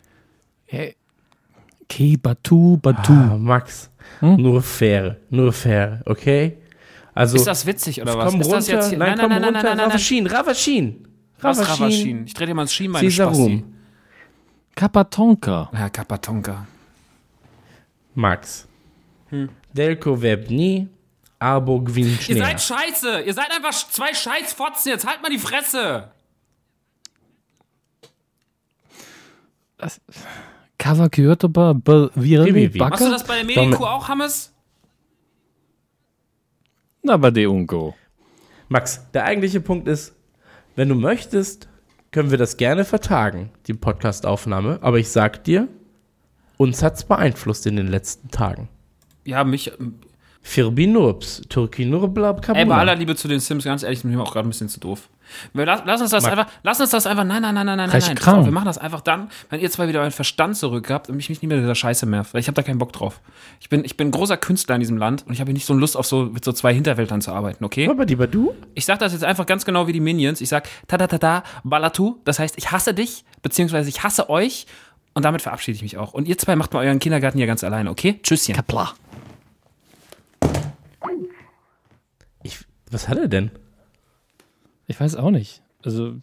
Okay, 1.90 2.18
Batu, 2.18 2.78
Batu. 2.78 3.14
Ah, 3.14 3.38
Max, 3.38 3.90
nur 4.22 4.62
fair, 4.62 5.18
nur 5.30 5.54
fair, 5.54 6.02
okay? 6.06 6.58
Also, 7.14 7.38
Ist 7.38 7.48
das 7.48 7.66
witzig 7.66 8.02
oder 8.02 8.18
was? 8.18 8.32
komm 8.32 8.42
ist 8.42 8.48
runter, 8.48 8.58
das 8.58 8.68
jetzt 8.68 8.90
hier? 8.90 8.98
nein, 8.98 9.18
komm 9.18 9.30
nein, 9.30 9.42
nein, 9.42 9.54
runter, 9.54 9.62
nein, 9.62 9.64
nein, 9.64 9.78
nein. 9.78 9.88
Ravashin, 9.92 10.28
Ravashin. 10.28 11.08
Was 11.40 11.60
Ravashin? 11.60 12.26
Ich 12.26 12.34
dreh 12.34 12.46
dir 12.48 12.54
mal 12.56 12.64
ins 12.64 12.74
Ski, 12.74 12.88
meine 12.88 13.08
Caesar 13.08 13.28
Spasti. 13.28 13.42
Rum. 13.44 13.74
Kapatonka. 14.76 15.70
Ja, 15.74 15.90
Kapatonka. 15.90 16.66
Max. 18.16 18.68
Delco 19.74 20.22
Webni, 20.22 20.88
Arbo 21.40 21.78
Ihr 21.78 21.84
Gwinschner. 21.84 22.38
seid 22.38 22.62
scheiße! 22.62 23.22
Ihr 23.22 23.34
seid 23.34 23.52
einfach 23.52 23.72
zwei 23.74 24.14
Scheißfotzen, 24.14 24.92
jetzt 24.92 25.06
halt 25.08 25.22
mal 25.22 25.30
die 25.30 25.38
Fresse! 25.40 26.10
Kava 30.78 31.10
Kyotoba, 31.10 31.74
Virili, 32.16 32.52
Rivivi. 32.52 32.80
Machst 32.80 33.06
du 33.06 33.10
das 33.10 33.26
bei 33.26 33.36
der 33.36 33.46
Medico 33.46 33.86
auch, 33.86 34.08
Hammes? 34.08 34.54
Na, 37.02 37.18
bei 37.18 37.32
de 37.32 37.46
Ungo. 37.46 37.96
Max, 38.68 39.12
der 39.14 39.26
eigentliche 39.26 39.62
Punkt 39.62 39.88
ist, 39.88 40.16
wenn 40.76 40.90
du 40.90 40.96
möchtest, 40.96 41.70
können 42.12 42.32
wir 42.32 42.38
das 42.38 42.58
gerne 42.58 42.84
vertagen, 42.84 43.52
die 43.68 43.74
Podcastaufnahme. 43.74 44.80
Aber 44.82 45.00
ich 45.00 45.10
sag 45.10 45.44
dir, 45.44 45.68
uns 46.58 46.82
hat's 46.82 47.04
beeinflusst 47.04 47.68
in 47.68 47.76
den 47.76 47.88
letzten 47.88 48.30
Tagen. 48.30 48.70
Ja, 49.24 49.44
mich. 49.44 49.72
Firbinurps, 50.48 51.42
Turkinurblab 51.50 52.48
Ey, 52.50 52.66
bei 52.66 52.76
aller 52.76 52.92
Kabula. 52.92 52.94
Liebe 52.94 53.16
zu 53.16 53.28
den 53.28 53.40
Sims, 53.40 53.64
ganz 53.64 53.82
ehrlich, 53.82 53.98
ist 53.98 54.04
mir 54.06 54.22
auch 54.22 54.32
gerade 54.32 54.48
ein 54.48 54.52
bisschen 54.52 54.70
zu 54.70 54.80
doof. 54.80 55.10
Lass, 55.54 55.82
lass 55.86 56.02
uns 56.02 56.12
das 56.12 56.22
Max. 56.24 56.38
einfach, 56.38 56.54
lass 56.62 56.80
uns 56.80 56.92
das 56.92 57.08
einfach, 57.08 57.24
nein, 57.24 57.42
nein, 57.42 57.56
nein, 57.56 57.66
nein, 57.66 57.78
nein, 57.78 57.90
nein. 57.90 58.18
Auf, 58.28 58.46
wir 58.46 58.52
machen 58.52 58.66
das 58.66 58.78
einfach 58.78 59.02
dann, 59.02 59.30
wenn 59.50 59.60
ihr 59.60 59.72
zwei 59.72 59.88
wieder 59.88 60.02
euren 60.02 60.12
Verstand 60.12 60.56
zurück 60.56 60.92
habt 60.92 61.10
und 61.10 61.16
mich 61.16 61.30
nicht 61.30 61.42
mehr 61.42 61.58
mit 61.58 61.64
dieser 61.64 61.74
Scheiße 61.74 62.06
nervt, 62.06 62.36
weil 62.36 62.42
ich 62.42 62.48
habe 62.48 62.54
da 62.54 62.62
keinen 62.62 62.78
Bock 62.78 62.94
drauf. 62.94 63.22
Ich 63.60 63.70
bin, 63.70 63.84
ich 63.84 63.98
bin 63.98 64.10
ein 64.10 64.12
großer 64.12 64.38
Künstler 64.38 64.76
in 64.76 64.82
diesem 64.82 64.98
Land 64.98 65.26
und 65.26 65.34
ich 65.34 65.42
habe 65.42 65.52
nicht 65.52 65.66
so 65.66 65.74
Lust 65.74 65.98
auf 65.98 66.06
so, 66.06 66.26
mit 66.26 66.46
so 66.46 66.54
zwei 66.54 66.76
Hinterwäldern 66.76 67.22
zu 67.22 67.32
arbeiten, 67.32 67.66
okay? 67.66 67.90
Aber 67.90 68.06
die 68.06 68.16
du? 68.16 68.54
Ich 68.76 68.86
sag 68.86 69.00
das 69.00 69.14
jetzt 69.14 69.24
einfach 69.24 69.48
ganz 69.48 69.66
genau 69.66 69.88
wie 69.88 69.94
die 69.94 70.00
Minions. 70.00 70.42
Ich 70.42 70.50
sag 70.50 70.70
ta-ta-ta-ta, 70.88 71.42
Balatu. 71.64 72.18
Das 72.24 72.38
heißt, 72.38 72.56
ich 72.60 72.72
hasse 72.72 72.94
dich, 72.94 73.26
beziehungsweise 73.42 73.90
ich 73.90 74.04
hasse 74.04 74.30
euch. 74.30 74.68
Und 75.16 75.24
damit 75.24 75.42
verabschiede 75.42 75.78
ich 75.78 75.82
mich 75.82 75.98
auch. 75.98 76.14
Und 76.14 76.28
ihr 76.28 76.38
zwei 76.38 76.56
macht 76.56 76.74
mal 76.74 76.86
euren 76.86 77.00
Kindergarten 77.00 77.38
hier 77.40 77.48
ganz 77.48 77.64
alleine, 77.64 77.90
okay? 77.90 78.20
Tschüsschen. 78.22 78.54
Kapla. 78.54 78.94
Was 82.92 83.08
hat 83.10 83.18
er 83.18 83.28
denn? 83.28 83.52
Ich 84.88 85.00
weiß 85.00 85.16
auch 85.16 85.32
nicht. 85.32 85.62
Also, 85.84 86.16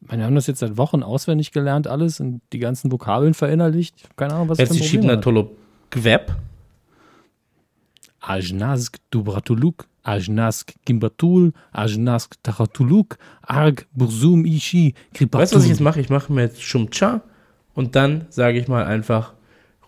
wir 0.00 0.24
haben 0.24 0.34
das 0.34 0.46
jetzt 0.46 0.60
seit 0.60 0.76
Wochen 0.76 1.02
auswendig 1.02 1.52
gelernt, 1.52 1.86
alles 1.86 2.20
und 2.20 2.40
die 2.52 2.58
ganzen 2.58 2.90
Vokabeln 2.90 3.34
verinnerlicht. 3.34 3.94
Ich 3.98 4.04
habe 4.04 4.14
keine 4.16 4.34
Ahnung, 4.34 4.48
was 4.48 4.58
Jetzt 4.58 4.68
Problem 4.70 4.82
hat. 4.82 4.90
Schibnatolo 4.90 5.56
Gweb. 5.90 6.34
Ajnask 8.20 8.98
Dubratuluk, 9.10 9.86
Ajnask 10.02 10.74
Gimbatul, 10.84 11.52
Ajnask 11.72 12.36
Tachatuluk, 12.42 13.16
Arg 13.42 13.86
Bursum 13.94 14.44
Ishi 14.44 14.94
Kripatul. 15.14 15.42
Weißt 15.42 15.52
du, 15.52 15.56
was 15.56 15.64
ich 15.64 15.70
jetzt 15.70 15.80
mache? 15.80 16.00
Ich 16.00 16.10
mache 16.10 16.32
mir 16.32 16.42
jetzt 16.42 16.62
Shumcha 16.62 17.22
und 17.74 17.96
dann 17.96 18.26
sage 18.28 18.58
ich 18.58 18.68
mal 18.68 18.84
einfach 18.84 19.32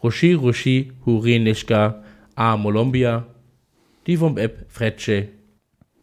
Roshi 0.03 0.33
Roshi 0.33 0.93
Hurenishka 1.05 2.03
A 2.35 2.57
Molombia 2.57 3.27
Divom 4.07 4.39
Eb 4.39 4.65
Fretsche 4.69 5.29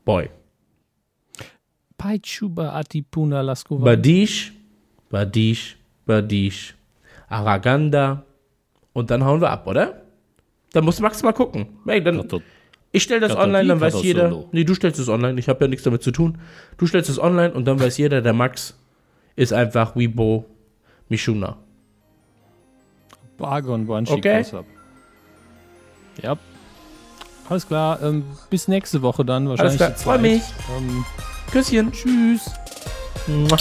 Boy. 0.09 0.27
Paichuba 1.95 2.73
Atipuna 2.73 3.43
Laskova. 3.43 3.85
Badish, 3.85 4.51
Badish, 5.11 5.77
Badish, 6.07 6.73
Araganda 7.27 8.23
und 8.93 9.11
dann 9.11 9.23
hauen 9.23 9.39
wir 9.39 9.51
ab, 9.51 9.67
oder? 9.67 10.01
Dann 10.73 10.83
muss 10.83 10.99
Max 10.99 11.21
mal 11.21 11.33
gucken. 11.33 11.77
Hey, 11.85 12.03
dann, 12.03 12.27
ich 12.91 13.03
stelle 13.03 13.19
das 13.19 13.35
online, 13.35 13.67
dann 13.67 13.81
weiß 13.81 14.01
jeder. 14.01 14.45
Nee, 14.51 14.63
du 14.63 14.73
stellst 14.73 14.99
es 14.99 15.09
online. 15.09 15.39
Ich 15.39 15.47
habe 15.47 15.63
ja 15.63 15.67
nichts 15.67 15.83
damit 15.83 16.01
zu 16.01 16.09
tun. 16.09 16.39
Du 16.77 16.87
stellst 16.87 17.07
es 17.11 17.19
online 17.19 17.53
und 17.53 17.65
dann 17.65 17.79
weiß 17.79 17.99
jeder, 17.99 18.23
der 18.23 18.33
Max 18.33 18.75
ist 19.35 19.53
einfach 19.53 19.95
Weibo 19.95 20.47
Mishuna. 21.07 21.55
Bargon 23.37 23.85
Banshee 23.85 24.13
Okay. 24.13 24.43
Close-Up. 24.43 26.39
Alles 27.49 27.67
klar. 27.67 28.01
Ähm, 28.01 28.23
bis 28.49 28.67
nächste 28.67 29.01
Woche 29.01 29.25
dann 29.25 29.47
Alles 29.47 29.59
wahrscheinlich. 29.59 29.77
klar, 29.77 29.95
zu 29.95 30.03
freu 30.03 30.11
zweit. 30.13 30.21
mich. 30.21 30.43
Ähm, 30.77 31.05
Küsschen. 31.51 31.91
tschüss. 31.91 32.51
Mua. 33.27 33.57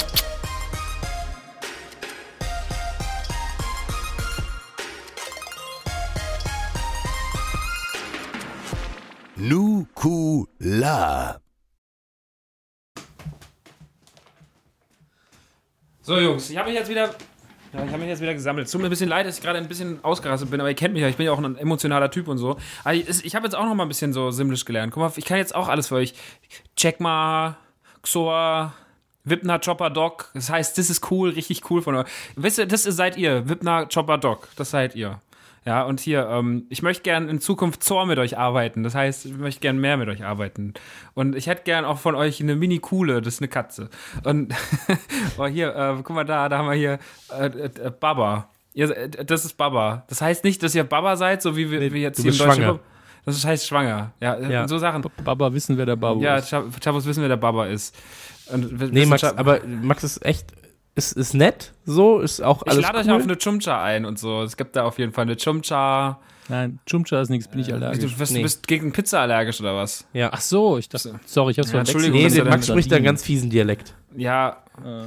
Nukula. 10.09 11.41
So, 16.03 16.19
Jungs, 16.19 16.51
ich 16.51 16.57
habe 16.57 16.69
mich 16.71 16.79
jetzt 16.79 16.89
wieder. 16.89 17.15
Ja, 17.73 17.85
ich 17.85 17.91
habe 17.91 17.99
mich 17.99 18.09
jetzt 18.09 18.23
wieder 18.23 18.35
gesammelt. 18.35 18.67
Es 18.67 18.73
tut 18.73 18.81
mir 18.81 18.89
ein 18.89 18.91
bisschen 18.91 19.09
leid, 19.09 19.27
dass 19.27 19.37
ich 19.37 19.43
gerade 19.43 19.59
ein 19.59 19.69
bisschen 19.69 20.03
ausgerastet 20.03 20.51
bin, 20.51 20.61
aber 20.61 20.71
ihr 20.71 20.75
kennt 20.75 20.95
mich 20.95 21.03
ja, 21.03 21.09
ich 21.09 21.17
bin 21.17 21.27
ja 21.27 21.33
auch 21.33 21.39
ein 21.39 21.57
emotionaler 21.57 22.11
Typ 22.11 22.29
und 22.29 22.39
so. 22.39 22.57
Aber 22.83 22.95
ich, 22.95 23.25
ich 23.25 23.35
habe 23.35 23.45
jetzt 23.45 23.55
auch 23.55 23.65
noch 23.65 23.75
mal 23.75 23.85
ein 23.85 23.89
bisschen 23.89 24.13
so 24.13 24.31
simlisch 24.31 24.65
gelernt. 24.65 24.93
Guck 24.93 25.03
mal, 25.03 25.13
ich 25.17 25.25
kann 25.25 25.37
jetzt 25.39 25.55
auch 25.55 25.69
alles 25.69 25.89
für 25.89 25.97
euch. 25.97 26.15
Check 26.77 27.01
mal, 27.01 27.57
Xoa, 28.03 28.73
Wipner 29.25 29.59
Chopper 29.59 29.91
Dog. 29.91 30.31
Das 30.35 30.49
heißt, 30.49 30.79
das 30.79 30.89
ist 30.89 31.11
cool, 31.11 31.31
richtig 31.31 31.71
cool 31.71 31.83
von 31.83 31.95
euch. 31.95 32.07
Wisst 32.37 32.59
ihr, 32.59 32.67
das 32.67 32.85
seid 32.85 33.17
ihr. 33.17 33.49
Wipner 33.49 33.87
Chopper 33.87 34.19
Dog. 34.19 34.49
Das 34.57 34.71
seid 34.71 34.95
ihr. 34.95 35.21
Ja, 35.65 35.83
und 35.83 36.01
hier, 36.01 36.27
ähm, 36.31 36.65
ich 36.71 36.83
möchte 36.83 37.03
gern 37.03 37.29
in 37.29 37.41
Zukunft 37.41 37.83
Zor 37.83 38.07
mit 38.07 38.19
euch 38.19 38.39
arbeiten. 38.39 38.83
Das 38.83 38.95
heißt, 38.95 39.27
ich 39.27 39.37
möchte 39.37 39.61
gern 39.61 39.79
mehr 39.79 39.97
mit 39.97 40.09
euch 40.09 40.25
arbeiten. 40.25 40.75
Und 41.15 41.37
ich 41.37 41.47
hätte 41.47 41.63
gern 41.65 41.85
auch 41.85 41.99
von 41.99 42.15
euch 42.15 42.41
eine 42.41 42.57
Mini-Kuhle, 42.57 43.21
das 43.21 43.35
ist 43.35 43.41
eine 43.41 43.49
Katze. 43.49 43.91
Und 44.25 44.55
oh, 45.39 45.47
hier, 45.47 45.75
äh, 45.77 45.95
guck 46.03 46.11
mal 46.17 46.25
da, 46.25 46.49
da 46.49 46.59
haben 46.59 46.69
wir 46.69 46.75
hier 46.75 46.99
äh, 47.39 47.47
äh, 47.47 47.91
Baba. 47.99 48.49
Ihr, 48.75 48.97
äh, 48.97 49.09
das 49.25 49.45
ist 49.45 49.57
Baba. 49.59 50.05
Das 50.09 50.21
heißt 50.23 50.45
nicht, 50.45 50.63
dass 50.63 50.75
ihr 50.75 50.85
Baba 50.85 51.17
seid, 51.17 51.43
so 51.43 51.57
wie 51.57 51.71
wir, 51.71 51.81
Nee, 51.81 51.93
wie 51.93 52.03
jetzt 52.03 52.21
hier 52.23 52.33
im 52.33 52.39
deutschen 52.39 52.55
schwanger. 52.63 52.79
Das 53.27 53.45
heißt 53.45 53.67
schwanger. 53.67 54.13
Ja, 54.21 54.35
äh, 54.35 54.51
Ja. 54.53 54.69
so 54.69 54.79
Sachen. 54.79 55.05
Baba 55.23 55.53
wissen, 55.53 55.77
wer 55.77 55.85
der 55.85 55.97
Babo 55.97 56.23
Ja, 56.23 56.37
ist. 56.37 56.51
Chab- 56.53 56.65
Chabos 56.83 57.05
wissen, 57.05 57.21
wer 57.21 57.29
der 57.29 57.37
Baba 57.37 57.67
ist. 57.67 57.95
Und 58.51 58.93
Nee, 58.93 59.05
Max, 59.05 59.23
aber 59.25 59.61
Max 59.67 60.03
ist 60.05 60.25
echt, 60.25 60.47
ist, 60.99 61.13
ist 61.13 61.33
nett, 61.35 61.73
so, 61.87 62.19
ist 62.19 62.43
auch 62.43 62.63
ich 62.67 62.73
alles 62.73 62.83
lade 62.83 62.99
cool. 62.99 63.05
euch 63.07 63.11
auf 63.17 63.23
eine 63.23 63.39
Chumcha 63.39 63.83
ein 63.83 64.05
und 64.05 64.19
so. 64.19 64.43
Es 64.43 64.57
gibt 64.57 64.77
da 64.77 64.85
auf 64.85 64.99
jeden 64.99 65.13
Fall 65.13 65.23
eine 65.23 65.37
Chumcha. 65.37 66.19
Nein, 66.51 66.79
Chumcha 66.87 67.21
ist 67.21 67.29
nichts, 67.29 67.47
bin 67.49 67.61
ich 67.61 67.69
Du 67.69 67.75
allergisch. 67.75 68.17
bist, 68.17 68.33
Nee. 68.33 68.43
bist 68.43 68.67
gegen 68.67 68.91
Pizza 68.93 69.21
allergisch 69.21 69.61
oder 69.61 69.77
was? 69.77 70.07
ja. 70.15 70.31
Ach 70.33 70.41
so, 70.41 70.79
ich 70.79 70.89
dachte, 70.89 71.21
sorry, 71.27 71.53
ich 71.53 71.59
hab's 71.59 71.69
Ja, 71.69 71.73
verwechselt. 71.85 71.97
Entschuldigung, 72.05 72.29
Nee, 72.31 72.35
der 72.35 72.45
Max 72.47 72.67
spricht 72.67 72.91
da 72.91 72.97
einen 72.97 73.05
ganz 73.05 73.23
fiesen 73.23 73.51
Dialekt. 73.51 73.95
Ja, 74.17 74.59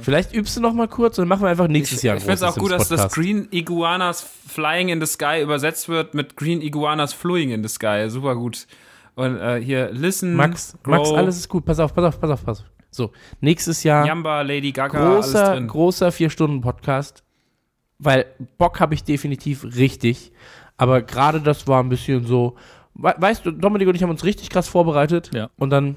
Vielleicht 0.02 0.34
übst 0.34 0.54
du 0.56 0.60
noch 0.60 0.74
mal 0.74 0.86
kurz 0.86 1.16
und 1.18 1.22
dann 1.22 1.28
machen 1.30 1.42
wir 1.42 1.48
einfach 1.48 1.66
nächstes 1.66 1.98
Ich, 1.98 2.04
Jahr 2.04 2.16
ich 2.16 2.22
finde 2.22 2.34
es 2.34 2.42
auch 2.42 2.56
gut, 2.58 2.70
dass 2.72 2.88
das 2.88 3.10
Green 3.10 3.48
Iguanas 3.50 4.20
Flying 4.48 4.90
in 4.90 5.00
the 5.00 5.06
Sky 5.06 5.40
übersetzt 5.42 5.88
wird 5.88 6.12
mit 6.12 6.36
Green 6.36 6.60
Iguanas 6.60 7.14
Flying 7.14 7.50
in 7.52 7.62
the 7.62 7.68
Sky. 7.70 8.04
Super 8.08 8.36
gut. 8.36 8.66
Und 9.14 9.38
äh, 9.38 9.60
hier, 9.62 9.90
listen, 9.90 10.34
Max, 10.34 10.76
grow, 10.82 10.96
Max, 10.98 11.10
alles 11.12 11.36
ist 11.38 11.48
gut. 11.48 11.64
Pass 11.64 11.78
auf, 11.80 11.94
pass 11.94 12.04
auf, 12.04 12.20
pass 12.20 12.30
auf, 12.30 12.44
pass 12.44 12.60
auf. 12.60 12.66
So, 12.94 13.10
nächstes 13.40 13.82
Jahr 13.84 14.06
Yamba, 14.06 14.42
Lady 14.42 14.70
Gaga, 14.70 14.98
alles 15.14 15.26
großer, 15.26 15.54
drin. 15.54 15.66
großer 15.66 16.12
Vier-Stunden-Podcast. 16.12 17.24
Weil 17.98 18.26
Bock 18.58 18.80
habe 18.80 18.94
ich 18.94 19.02
definitiv 19.04 19.64
richtig. 19.64 20.30
Aber 20.76 21.02
gerade 21.02 21.40
das 21.40 21.66
war 21.68 21.82
ein 21.82 21.88
bisschen 21.88 22.26
so. 22.26 22.56
We 22.94 23.14
weißt 23.16 23.46
du, 23.46 23.50
Dominik 23.52 23.88
und 23.88 23.94
ich 23.94 24.02
haben 24.02 24.10
uns 24.10 24.24
richtig 24.24 24.50
krass 24.50 24.68
vorbereitet. 24.68 25.30
Ja. 25.32 25.48
Und 25.56 25.70
dann 25.70 25.96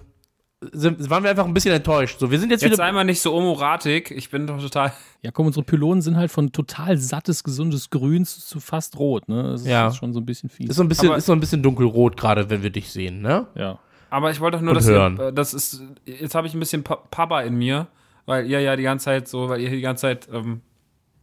sind, 0.71 1.09
waren 1.09 1.23
wir 1.23 1.29
einfach 1.29 1.45
ein 1.45 1.53
bisschen 1.53 1.73
enttäuscht. 1.73 2.19
So, 2.19 2.31
wir 2.31 2.39
sind 2.39 2.49
jetzt, 2.51 2.61
Jetzt 2.61 2.73
wieder. 2.73 2.85
einmal 2.85 3.03
nicht 3.03 3.19
so 3.21 3.33
omoratig. 3.35 4.11
Ich 4.11 4.29
bin 4.29 4.47
doch 4.47 4.59
total. 4.61 4.93
Ja, 5.21 5.31
komm, 5.31 5.47
unsere 5.47 5.65
Pylonen 5.65 6.03
sind 6.03 6.17
halt 6.17 6.29
von 6.29 6.51
total 6.51 6.97
sattes, 6.99 7.43
gesundes 7.43 7.89
Grün 7.89 8.25
zu, 8.25 8.59
fast 8.59 8.99
rot, 8.99 9.27
ne? 9.27 9.41
Das 9.41 9.61
ist 9.61 9.67
Ja. 9.67 9.91
schon 9.91 10.13
so 10.13 10.19
ein 10.19 10.25
bisschen 10.27 10.51
fies. 10.51 10.69
Ist 10.69 10.75
so 10.75 10.83
ein 10.83 10.87
bisschen, 10.87 11.07
Aber- 11.07 11.17
ist 11.17 11.25
so 11.25 11.31
ein 11.33 11.39
bisschen 11.39 11.63
dunkelrot 11.63 12.15
gerade, 12.15 12.47
wenn 12.51 12.61
wir 12.61 12.69
dich 12.69 12.91
sehen, 12.91 13.21
ne? 13.23 13.47
ja. 13.55 13.79
Aber 14.09 14.31
ich 14.31 14.39
wollte 14.39 14.57
doch 14.57 14.63
nur, 14.63 14.73
dass 14.73 14.87
hören. 14.87 15.17
ihr, 15.17 15.27
äh, 15.27 15.33
das 15.33 15.53
ist, 15.53 15.81
jetzt 16.05 16.35
habe 16.35 16.47
ich 16.47 16.53
ein 16.53 16.59
bisschen 16.59 16.83
Pa- 16.83 17.01
Papa 17.11 17.41
in 17.41 17.55
mir, 17.55 17.87
weil 18.25 18.45
ihr 18.49 18.59
ja 18.61 18.75
die 18.75 18.83
ganze 18.83 19.05
Zeit 19.05 19.27
so, 19.27 19.49
weil 19.49 19.61
ihr 19.61 19.69
die 19.69 19.81
ganze 19.81 20.01
Zeit 20.01 20.27
ähm, 20.31 20.61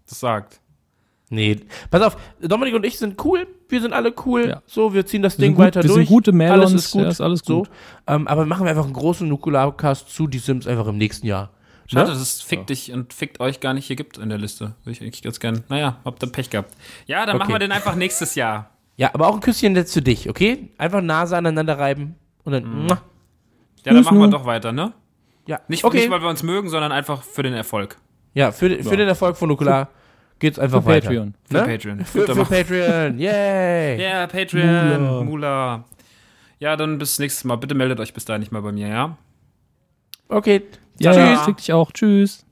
das 0.08 0.20
sagt. 0.20 0.60
Nee. 1.30 1.60
Pass 1.90 2.02
auf, 2.02 2.16
Dominik 2.42 2.74
und 2.74 2.84
ich 2.84 2.98
sind 2.98 3.24
cool. 3.24 3.46
Wir 3.70 3.80
sind 3.80 3.94
alle 3.94 4.12
cool. 4.26 4.48
Ja. 4.50 4.62
So, 4.66 4.92
wir 4.92 5.06
ziehen 5.06 5.22
das 5.22 5.38
Wir 5.38 5.46
Ding 5.46 5.54
gut- 5.54 5.64
weiter 5.64 5.82
wir 5.82 5.88
durch. 5.88 5.96
sind 6.06 6.08
gute 6.08 6.32
Melons, 6.32 6.70
Alles 6.72 6.84
ist 6.84 6.90
gut. 6.90 7.02
ja, 7.04 7.08
ist 7.08 7.20
alles 7.22 7.40
So. 7.42 7.58
gut. 7.60 7.70
Ähm, 8.06 8.28
aber 8.28 8.44
machen 8.44 8.64
wir 8.66 8.70
einfach 8.70 8.84
einen 8.84 8.92
großen 8.92 9.26
Nukularcast 9.26 10.10
zu 10.10 10.26
Die 10.26 10.38
Sims 10.38 10.66
einfach 10.66 10.86
im 10.88 10.98
nächsten 10.98 11.26
Jahr. 11.26 11.50
Schade, 11.86 12.06
Ne? 12.06 12.12
dass 12.12 12.20
es 12.22 12.42
fickt 12.42 12.68
dich 12.70 12.92
und 12.92 13.12
fickt 13.14 13.40
euch 13.40 13.60
gar 13.60 13.72
nicht 13.72 13.86
hier 13.86 13.96
gibt 13.96 14.18
in 14.18 14.28
der 14.28 14.36
Liste. 14.38 14.74
Würde 14.84 14.90
ich 14.92 15.00
eigentlich 15.00 15.22
ganz 15.22 15.40
gern. 15.40 15.64
Naja, 15.70 15.98
habt 16.04 16.22
ihr 16.22 16.30
Pech 16.30 16.50
gehabt. 16.50 16.74
Ja, 17.06 17.24
dann 17.24 17.38
machen 17.38 17.46
Okay. 17.50 17.54
wir 17.54 17.58
den 17.60 17.72
einfach 17.72 17.94
nächstes 17.94 18.34
Jahr. 18.34 18.70
Ja, 18.98 19.10
aber 19.14 19.26
auch 19.28 19.34
ein 19.34 19.40
Küsschen 19.40 19.74
jetzt 19.74 19.94
für 19.94 20.02
dich, 20.02 20.28
okay? 20.28 20.68
Einfach 20.76 21.00
Nase 21.00 21.34
aneinander 21.36 21.78
reiben 21.78 22.14
und 22.44 22.52
dann. 22.52 22.64
Mhm. 22.82 22.88
Ja, 22.88 22.98
dann 23.84 23.94
Tschüss, 23.96 24.04
machen 24.04 24.18
wir 24.20 24.28
doch 24.28 24.46
weiter, 24.46 24.72
ne? 24.72 24.92
Ja, 25.46 25.60
Nicht, 25.68 25.82
okay. 25.84 25.98
nicht, 25.98 26.10
weil 26.10 26.20
wir 26.22 26.28
uns 26.28 26.42
mögen, 26.44 26.68
sondern 26.68 26.92
einfach 26.92 27.22
für 27.22 27.42
den 27.42 27.52
Erfolg. 27.54 27.96
ja, 28.34 28.52
für, 28.52 28.68
für 28.84 28.96
den 28.96 29.08
Erfolg 29.08 29.36
von 29.36 29.48
Nukular 29.48 29.88
geht's 30.38 30.58
einfach 30.58 30.82
Für 30.82 30.88
weiter. 30.88 31.08
Patreon. 31.08 31.34
Für 31.44 31.54
Ne? 31.54 31.62
Patreon. 31.64 32.04
Für, 32.04 32.26
für 32.34 32.44
Patreon. 32.44 33.18
Yay. 33.18 34.00
Ja, 34.00 34.26
Patreon, 34.28 35.24
Mula. 35.26 35.84
Ja, 36.60 36.76
dann 36.76 36.98
bis 36.98 37.18
nächstes 37.18 37.42
Mal. 37.44 37.56
Bitte 37.56 37.74
meldet 37.74 37.98
euch 37.98 38.14
bis 38.14 38.24
dahin 38.24 38.40
nicht 38.40 38.52
mal 38.52 38.62
bei 38.62 38.70
mir, 38.70 38.86
ja? 38.86 39.16
Okay. 40.28 40.62
Ja, 41.00 41.12
Ciao. 41.12 41.24
ja, 41.26 41.36
fick 41.38 41.56
dich 41.56 41.72
auch. 41.72 41.90
Tschüss. 41.90 42.46